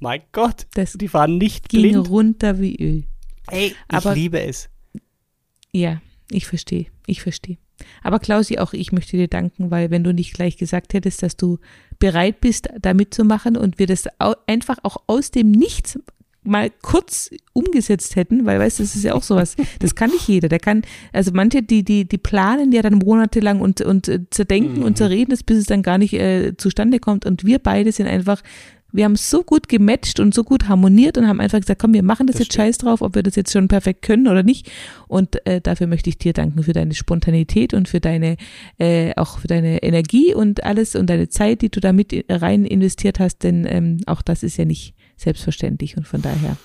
Mein 0.00 0.22
Gott, 0.32 0.66
das 0.74 0.94
die 0.94 1.12
waren 1.12 1.38
nicht 1.38 1.68
ging 1.68 1.82
blind. 1.82 2.10
runter 2.10 2.58
wie 2.58 2.76
Öl. 2.76 3.04
Ey, 3.50 3.74
Aber, 3.88 4.10
ich 4.10 4.16
liebe 4.16 4.40
es. 4.40 4.68
Ja, 5.72 6.00
ich 6.30 6.46
verstehe, 6.46 6.86
ich 7.06 7.22
verstehe. 7.22 7.58
Aber 8.02 8.18
Klausi, 8.18 8.58
auch 8.58 8.72
ich 8.72 8.92
möchte 8.92 9.16
dir 9.16 9.28
danken, 9.28 9.70
weil 9.70 9.90
wenn 9.90 10.04
du 10.04 10.12
nicht 10.12 10.34
gleich 10.34 10.56
gesagt 10.56 10.94
hättest, 10.94 11.22
dass 11.22 11.36
du 11.36 11.58
bereit 11.98 12.40
bist, 12.40 12.68
da 12.80 12.94
mitzumachen 12.94 13.56
und 13.56 13.78
wir 13.78 13.86
das 13.86 14.06
einfach 14.46 14.78
auch 14.82 14.98
aus 15.06 15.30
dem 15.30 15.50
Nichts 15.50 15.98
mal 16.42 16.70
kurz 16.82 17.30
umgesetzt 17.52 18.16
hätten, 18.16 18.46
weil 18.46 18.58
weißt 18.58 18.78
du, 18.78 18.82
das 18.82 18.96
ist 18.96 19.04
ja 19.04 19.14
auch 19.14 19.22
sowas, 19.22 19.56
das 19.78 19.94
kann 19.94 20.10
nicht 20.10 20.26
jeder. 20.26 20.48
Der 20.48 20.58
kann, 20.58 20.82
also 21.12 21.32
manche, 21.34 21.62
die, 21.62 21.84
die, 21.84 22.06
die 22.06 22.18
planen 22.18 22.72
ja 22.72 22.80
dann 22.82 22.94
monatelang 22.94 23.60
und, 23.60 23.82
und 23.82 24.08
äh, 24.08 24.20
zerdenken 24.30 24.78
mhm. 24.78 24.84
und 24.84 24.96
zerreden 24.96 25.32
es, 25.32 25.42
bis 25.42 25.58
es 25.58 25.66
dann 25.66 25.82
gar 25.82 25.98
nicht 25.98 26.14
äh, 26.14 26.56
zustande 26.56 26.98
kommt. 26.98 27.26
Und 27.26 27.44
wir 27.44 27.58
beide 27.58 27.92
sind 27.92 28.06
einfach 28.06 28.42
wir 28.92 29.04
haben 29.04 29.16
so 29.16 29.42
gut 29.42 29.68
gematcht 29.68 30.20
und 30.20 30.34
so 30.34 30.44
gut 30.44 30.68
harmoniert 30.68 31.18
und 31.18 31.26
haben 31.26 31.40
einfach 31.40 31.60
gesagt, 31.60 31.80
komm, 31.80 31.94
wir 31.94 32.02
machen 32.02 32.26
das, 32.26 32.34
das 32.34 32.40
jetzt 32.40 32.52
stimmt. 32.52 32.66
scheiß 32.66 32.78
drauf, 32.78 33.02
ob 33.02 33.14
wir 33.14 33.22
das 33.22 33.36
jetzt 33.36 33.52
schon 33.52 33.68
perfekt 33.68 34.02
können 34.02 34.28
oder 34.28 34.42
nicht. 34.42 34.70
Und 35.08 35.44
äh, 35.46 35.60
dafür 35.60 35.86
möchte 35.86 36.10
ich 36.10 36.18
dir 36.18 36.32
danken 36.32 36.62
für 36.62 36.72
deine 36.72 36.94
Spontanität 36.94 37.74
und 37.74 37.88
für 37.88 38.00
deine, 38.00 38.36
äh, 38.78 39.12
auch 39.16 39.38
für 39.38 39.48
deine 39.48 39.82
Energie 39.82 40.34
und 40.34 40.64
alles 40.64 40.94
und 40.94 41.08
deine 41.08 41.28
Zeit, 41.28 41.62
die 41.62 41.70
du 41.70 41.80
da 41.80 41.92
mit 41.92 42.24
rein 42.28 42.64
investiert 42.64 43.20
hast, 43.20 43.42
denn 43.42 43.66
ähm, 43.68 44.00
auch 44.06 44.22
das 44.22 44.42
ist 44.42 44.56
ja 44.56 44.64
nicht 44.64 44.94
selbstverständlich 45.16 45.96
und 45.96 46.06
von 46.06 46.22
daher, 46.22 46.56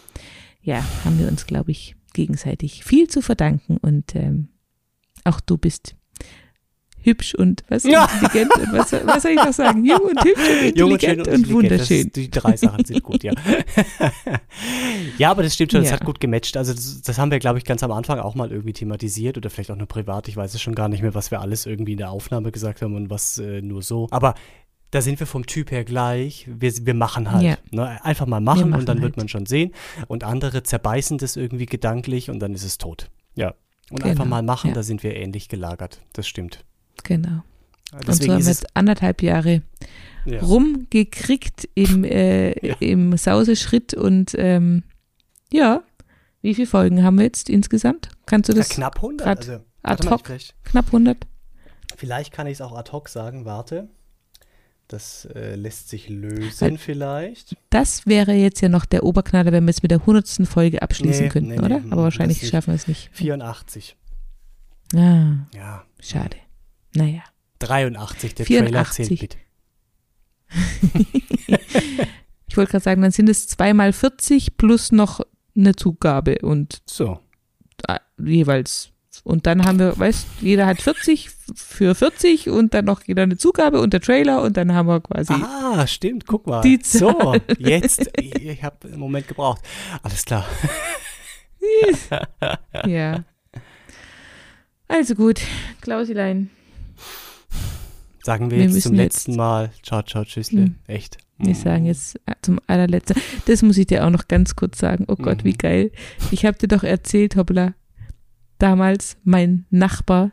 ja, 0.61 0.83
haben 1.03 1.19
wir 1.19 1.27
uns, 1.27 1.45
glaube 1.45 1.71
ich, 1.71 1.95
gegenseitig 2.13 2.83
viel 2.85 3.07
zu 3.07 3.21
verdanken 3.21 3.77
und 3.77 4.15
ähm, 4.15 4.47
auch 5.23 5.41
du 5.41 5.57
bist 5.57 5.95
hübsch 7.05 7.35
und 7.35 7.63
was 7.69 7.83
ja. 7.83 8.05
intelligent 8.05 8.53
und 8.55 8.73
was, 8.73 8.91
was 8.91 9.23
soll 9.23 9.31
ich 9.31 9.37
noch 9.37 9.53
sagen? 9.53 9.85
Jung 9.85 10.01
und 10.01 10.23
hübsch 10.23 10.49
und 10.49 10.67
intelligent 10.67 11.27
und, 11.27 11.33
und, 11.33 11.51
wunderschön. 11.51 12.03
Das, 12.05 12.13
die 12.13 12.29
drei 12.29 12.57
Sachen 12.57 12.85
sind 12.85 13.03
gut, 13.03 13.23
ja. 13.23 13.33
ja, 15.17 15.31
aber 15.31 15.43
das 15.43 15.53
stimmt 15.53 15.71
schon, 15.71 15.83
ja. 15.83 15.91
hat 15.91 16.05
gut 16.05 16.19
gematcht. 16.19 16.57
Also 16.57 16.73
das, 16.73 17.01
das 17.01 17.17
haben 17.17 17.31
wir, 17.31 17.39
glaube 17.39 17.57
ich, 17.57 17.65
ganz 17.65 17.83
am 17.83 17.91
Anfang 17.91 18.19
auch 18.19 18.35
mal 18.35 18.51
irgendwie 18.51 18.73
thematisiert 18.73 19.37
oder 19.37 19.49
vielleicht 19.49 19.71
auch 19.71 19.77
nur 19.77 19.87
privat. 19.87 20.27
Ich 20.27 20.37
weiß 20.37 20.53
es 20.53 20.61
schon 20.61 20.75
gar 20.75 20.89
nicht 20.89 21.01
mehr, 21.01 21.13
was 21.13 21.31
wir 21.31 21.41
alles 21.41 21.65
irgendwie 21.65 21.93
in 21.93 21.97
der 21.99 22.11
Aufnahme 22.11 22.51
gesagt 22.51 22.81
haben 22.81 22.95
und 22.95 23.09
was 23.09 23.37
äh, 23.37 23.61
nur 23.61 23.81
so. 23.81 24.07
Aber 24.11 24.35
da 24.91 25.01
sind 25.01 25.19
wir 25.19 25.27
vom 25.27 25.45
Typ 25.45 25.71
her 25.71 25.83
gleich. 25.83 26.47
Wir, 26.49 26.71
wir 26.85 26.93
machen 26.93 27.31
halt. 27.31 27.43
Ja. 27.43 27.57
Ne? 27.71 28.03
Einfach 28.03 28.27
mal 28.27 28.39
machen, 28.39 28.69
machen 28.69 28.79
und 28.79 28.89
dann 28.89 28.97
halt. 28.97 29.03
wird 29.03 29.17
man 29.17 29.27
schon 29.27 29.45
sehen. 29.45 29.73
Und 30.07 30.23
andere 30.23 30.63
zerbeißen 30.63 31.17
das 31.17 31.35
irgendwie 31.35 31.65
gedanklich 31.65 32.29
und 32.29 32.39
dann 32.39 32.53
ist 32.53 32.63
es 32.63 32.77
tot. 32.77 33.09
Ja. 33.35 33.55
Und 33.89 33.97
genau. 33.97 34.09
einfach 34.09 34.25
mal 34.25 34.41
machen, 34.41 34.69
ja. 34.69 34.73
da 34.73 34.83
sind 34.83 35.03
wir 35.03 35.15
ähnlich 35.15 35.49
gelagert. 35.49 36.01
Das 36.13 36.27
stimmt. 36.27 36.65
Genau. 37.03 37.43
Deswegen 37.91 38.09
und 38.09 38.15
so 38.15 38.33
haben 38.33 38.43
wir 38.43 38.51
jetzt 38.51 38.75
anderthalb 38.75 39.21
Jahre 39.21 39.61
ja. 40.25 40.41
rumgekriegt 40.41 41.69
im, 41.75 42.03
äh, 42.03 42.67
ja. 42.67 42.75
im 42.79 43.15
Sauseschritt 43.17 43.93
und 43.93 44.35
ähm, 44.37 44.83
ja, 45.51 45.83
wie 46.41 46.55
viele 46.55 46.67
Folgen 46.67 47.03
haben 47.03 47.17
wir 47.17 47.25
jetzt 47.25 47.49
insgesamt? 47.49 48.09
Kannst 48.25 48.49
du 48.49 48.53
das? 48.53 48.69
Ja, 48.69 48.75
knapp 48.75 48.97
100. 48.97 49.27
Also, 49.27 49.59
ad 49.83 50.09
hoc, 50.09 50.23
knapp 50.63 50.85
100. 50.87 51.25
Vielleicht 51.95 52.33
kann 52.33 52.47
ich 52.47 52.53
es 52.53 52.61
auch 52.61 52.75
ad 52.75 52.91
hoc 52.91 53.09
sagen, 53.09 53.45
warte. 53.45 53.87
Das 54.87 55.25
äh, 55.33 55.55
lässt 55.55 55.89
sich 55.89 56.09
lösen 56.09 56.61
Weil, 56.61 56.77
vielleicht. 56.77 57.55
Das 57.71 58.05
wäre 58.05 58.33
jetzt 58.33 58.61
ja 58.61 58.69
noch 58.69 58.85
der 58.85 59.03
Oberknaller, 59.03 59.51
wenn 59.51 59.65
wir 59.65 59.71
es 59.71 59.81
mit 59.81 59.89
der 59.89 60.01
100. 60.01 60.47
Folge 60.47 60.83
abschließen 60.83 61.25
nee, 61.25 61.29
könnten, 61.29 61.49
nee, 61.49 61.59
oder? 61.59 61.79
Nee, 61.79 61.91
Aber 61.91 62.03
wahrscheinlich 62.03 62.47
schaffen 62.47 62.67
wir 62.67 62.75
es 62.75 62.87
nicht. 62.87 63.09
84. 63.13 63.95
Ah, 64.93 65.47
ja. 65.55 65.83
Schade. 65.99 66.37
Naja. 66.95 67.23
83, 67.59 68.35
der 68.35 68.45
84. 68.45 69.07
Trailer 69.07 69.19
zählt 69.19 69.37
ich 72.47 72.57
wollte 72.57 72.71
gerade 72.71 72.83
sagen, 72.83 73.01
dann 73.01 73.11
sind 73.11 73.29
es 73.29 73.47
zweimal 73.47 73.93
40 73.93 74.57
plus 74.57 74.91
noch 74.91 75.21
eine 75.55 75.75
Zugabe 75.75 76.39
und 76.41 76.81
so. 76.85 77.19
jeweils. 78.17 78.91
Und 79.23 79.47
dann 79.47 79.65
haben 79.65 79.79
wir, 79.79 79.97
weißt 79.97 80.27
jeder 80.41 80.65
hat 80.65 80.81
40 80.81 81.31
für 81.55 81.95
40 81.95 82.49
und 82.49 82.73
dann 82.73 82.85
noch 82.85 83.01
jeder 83.03 83.23
eine 83.23 83.37
Zugabe 83.37 83.79
und 83.81 83.93
der 83.93 84.01
Trailer 84.01 84.41
und 84.41 84.57
dann 84.57 84.73
haben 84.73 84.87
wir 84.87 84.99
quasi. 84.99 85.33
Ah, 85.33 85.87
stimmt, 85.87 86.27
guck 86.27 86.45
mal. 86.47 86.61
Die 86.61 86.79
so, 86.83 87.35
jetzt, 87.57 88.11
ich 88.17 88.61
habe 88.61 88.87
einen 88.87 88.99
Moment 88.99 89.27
gebraucht. 89.27 89.61
Alles 90.03 90.25
klar. 90.25 90.45
ja. 92.85 93.23
Also 94.87 95.15
gut, 95.15 95.41
Klausilein. 95.81 96.51
Sagen 98.25 98.49
wir, 98.49 98.57
wir 98.57 98.65
jetzt 98.65 98.81
zum 98.81 98.95
letzten 98.95 99.31
jetzt, 99.33 99.37
Mal 99.37 99.69
Ciao, 99.83 100.01
ciao, 100.01 100.25
tschüssle. 100.25 100.61
Mhm. 100.61 100.75
Echt. 100.87 101.17
Wir 101.37 101.49
mhm. 101.49 101.53
sagen 101.53 101.85
jetzt 101.85 102.15
äh, 102.25 102.33
zum 102.41 102.59
allerletzten. 102.65 103.21
Das 103.45 103.61
muss 103.61 103.77
ich 103.77 103.85
dir 103.85 104.03
auch 104.03 104.09
noch 104.09 104.27
ganz 104.27 104.55
kurz 104.55 104.79
sagen. 104.79 105.05
Oh 105.07 105.15
Gott, 105.15 105.43
mhm. 105.43 105.43
wie 105.43 105.53
geil. 105.53 105.91
Ich 106.31 106.43
habe 106.43 106.57
dir 106.57 106.67
doch 106.67 106.81
erzählt, 106.81 107.35
hoppla, 107.35 107.75
damals 108.57 109.17
mein 109.25 109.65
Nachbar, 109.69 110.31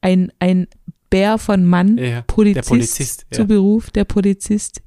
ein, 0.00 0.30
ein 0.38 0.68
Bär 1.10 1.36
von 1.36 1.66
Mann, 1.66 1.98
ja, 1.98 2.22
Polizist, 2.22 2.68
Polizist 2.68 3.26
ja. 3.32 3.38
zu 3.38 3.46
Beruf, 3.46 3.90
der 3.90 4.04
Polizist, 4.04 4.80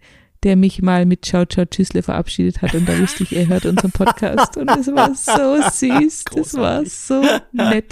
der 0.45 0.55
mich 0.55 0.83
mal 0.83 1.07
mit 1.07 1.25
Ciao 1.25 1.43
Ciao 1.45 1.65
Tschüssle 1.65 2.03
verabschiedet 2.03 2.61
hat 2.61 2.75
und 2.75 2.87
da 2.87 2.97
wusste 2.99 3.23
ich, 3.23 3.35
er 3.35 3.47
hört 3.47 3.65
unseren 3.65 3.91
Podcast 3.91 4.55
und 4.57 4.69
es 4.69 4.87
war 4.93 5.13
so 5.15 5.57
süß, 5.59 6.23
das 6.35 6.53
war 6.53 6.85
so 6.85 7.23
nett. 7.51 7.89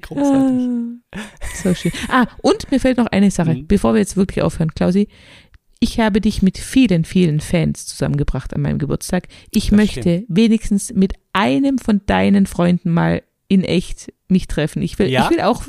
Großartig. 0.00 0.68
Ah, 1.12 1.18
so 1.62 1.74
schön. 1.74 1.92
Ah, 2.08 2.26
und 2.40 2.70
mir 2.70 2.80
fällt 2.80 2.96
noch 2.96 3.06
eine 3.06 3.30
Sache, 3.30 3.54
mhm. 3.54 3.66
bevor 3.66 3.92
wir 3.92 4.00
jetzt 4.00 4.16
wirklich 4.16 4.42
aufhören, 4.42 4.72
Klausi. 4.72 5.08
Ich 5.78 6.00
habe 6.00 6.22
dich 6.22 6.40
mit 6.40 6.56
vielen, 6.56 7.04
vielen 7.04 7.40
Fans 7.40 7.84
zusammengebracht 7.84 8.54
an 8.54 8.62
meinem 8.62 8.78
Geburtstag. 8.78 9.28
Ich 9.50 9.68
das 9.68 9.76
möchte 9.76 10.00
stimmt. 10.00 10.26
wenigstens 10.28 10.94
mit 10.94 11.12
einem 11.34 11.76
von 11.76 12.00
deinen 12.06 12.46
Freunden 12.46 12.90
mal 12.90 13.22
in 13.48 13.62
echt 13.62 14.10
mich 14.26 14.46
treffen. 14.46 14.80
Ich 14.80 14.98
will, 14.98 15.10
ja? 15.10 15.24
ich 15.24 15.30
will 15.30 15.42
auch 15.42 15.64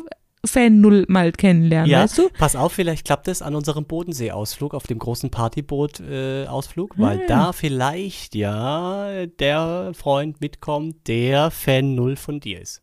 Fan 0.45 0.82
Null 0.82 1.06
mal 1.08 1.32
kennenlernen, 1.32 1.89
ja, 1.89 2.03
weißt 2.03 2.17
du? 2.17 2.29
Pass 2.38 2.56
auf, 2.56 2.73
vielleicht 2.73 3.06
klappt 3.06 3.29
es 3.29 3.41
an 3.41 3.56
unserem 3.56 3.86
Bodensee-Ausflug, 3.86 4.73
auf 4.73 4.88
dem 4.88 4.99
großen 4.99 5.29
Partyboot-Ausflug, 5.29 6.95
äh, 6.95 6.99
weil 6.99 7.19
hm. 7.19 7.27
da 7.27 7.53
vielleicht 7.53 8.36
ja 8.36 9.25
der 9.25 9.91
Freund 9.93 10.41
mitkommt, 10.41 11.08
der 11.08 11.49
Fan 11.49 11.95
Null 11.95 12.17
von 12.17 12.41
dir 12.41 12.62
ist. 12.62 12.82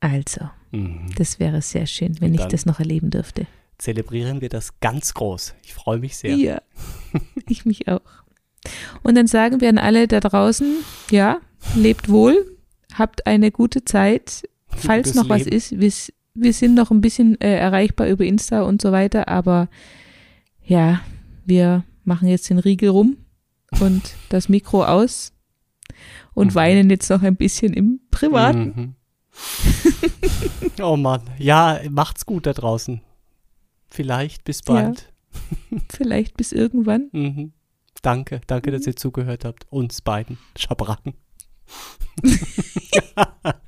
Also, 0.00 0.48
mhm. 0.70 1.10
das 1.16 1.40
wäre 1.40 1.62
sehr 1.62 1.86
schön, 1.86 2.20
wenn 2.20 2.34
ich 2.34 2.44
das 2.44 2.66
noch 2.66 2.78
erleben 2.78 3.10
dürfte. 3.10 3.46
Zelebrieren 3.78 4.40
wir 4.40 4.48
das 4.48 4.78
ganz 4.80 5.14
groß. 5.14 5.54
Ich 5.64 5.74
freue 5.74 5.98
mich 5.98 6.16
sehr. 6.16 6.36
Ja, 6.36 6.62
ich 7.48 7.66
mich 7.66 7.88
auch. 7.88 8.00
Und 9.02 9.16
dann 9.16 9.26
sagen 9.26 9.60
wir 9.60 9.68
an 9.68 9.78
alle 9.78 10.06
da 10.06 10.20
draußen, 10.20 10.76
ja, 11.10 11.40
lebt 11.74 12.08
wohl, 12.08 12.56
habt 12.94 13.26
eine 13.26 13.50
gute 13.50 13.84
Zeit. 13.84 14.48
Falls 14.68 15.14
noch 15.14 15.24
Leben. 15.24 15.40
was 15.40 15.46
ist, 15.46 15.78
wisst 15.78 16.12
wir 16.36 16.52
sind 16.52 16.74
noch 16.74 16.90
ein 16.90 17.00
bisschen 17.00 17.40
äh, 17.40 17.56
erreichbar 17.56 18.08
über 18.08 18.24
Insta 18.24 18.62
und 18.62 18.82
so 18.82 18.92
weiter, 18.92 19.28
aber 19.28 19.68
ja, 20.64 21.00
wir 21.44 21.84
machen 22.04 22.28
jetzt 22.28 22.50
den 22.50 22.58
Riegel 22.58 22.90
rum 22.90 23.16
und 23.80 24.14
das 24.28 24.48
Mikro 24.48 24.84
aus 24.84 25.32
und 26.34 26.48
mhm. 26.48 26.54
weinen 26.54 26.90
jetzt 26.90 27.10
noch 27.10 27.22
ein 27.22 27.36
bisschen 27.36 27.72
im 27.72 28.00
Privaten. 28.10 28.94
Mhm. 30.76 30.82
oh 30.82 30.96
Mann, 30.96 31.22
ja, 31.38 31.80
macht's 31.90 32.26
gut 32.26 32.46
da 32.46 32.52
draußen. 32.52 33.00
Vielleicht 33.88 34.44
bis 34.44 34.62
bald. 34.62 35.12
Ja, 35.32 35.78
vielleicht 35.90 36.36
bis 36.36 36.52
irgendwann. 36.52 37.08
Mhm. 37.12 37.52
Danke, 38.02 38.40
danke, 38.46 38.70
dass 38.70 38.82
mhm. 38.82 38.88
ihr 38.88 38.96
zugehört 38.96 39.44
habt. 39.44 39.66
Uns 39.70 40.02
beiden 40.02 40.38
Schabracken. 40.56 41.14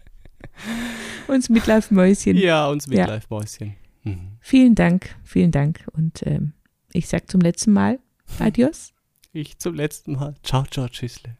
uns 1.28 1.48
Midlife-Mäuschen. 1.48 2.36
Ja, 2.36 2.68
uns 2.68 2.86
Ja. 2.86 3.00
Midlife-Mäuschen. 3.06 3.74
Mhm. 4.04 4.32
Vielen 4.40 4.74
Dank, 4.74 5.14
vielen 5.24 5.50
Dank. 5.50 5.86
Und 5.92 6.22
ähm, 6.26 6.52
ich 6.92 7.08
sag 7.08 7.30
zum 7.30 7.40
letzten 7.40 7.72
Mal 7.72 7.98
Adios. 8.38 8.92
Ich 9.32 9.58
zum 9.58 9.74
letzten 9.74 10.12
Mal. 10.12 10.34
Ciao, 10.42 10.64
ciao, 10.64 10.88
tschüssle. 10.88 11.36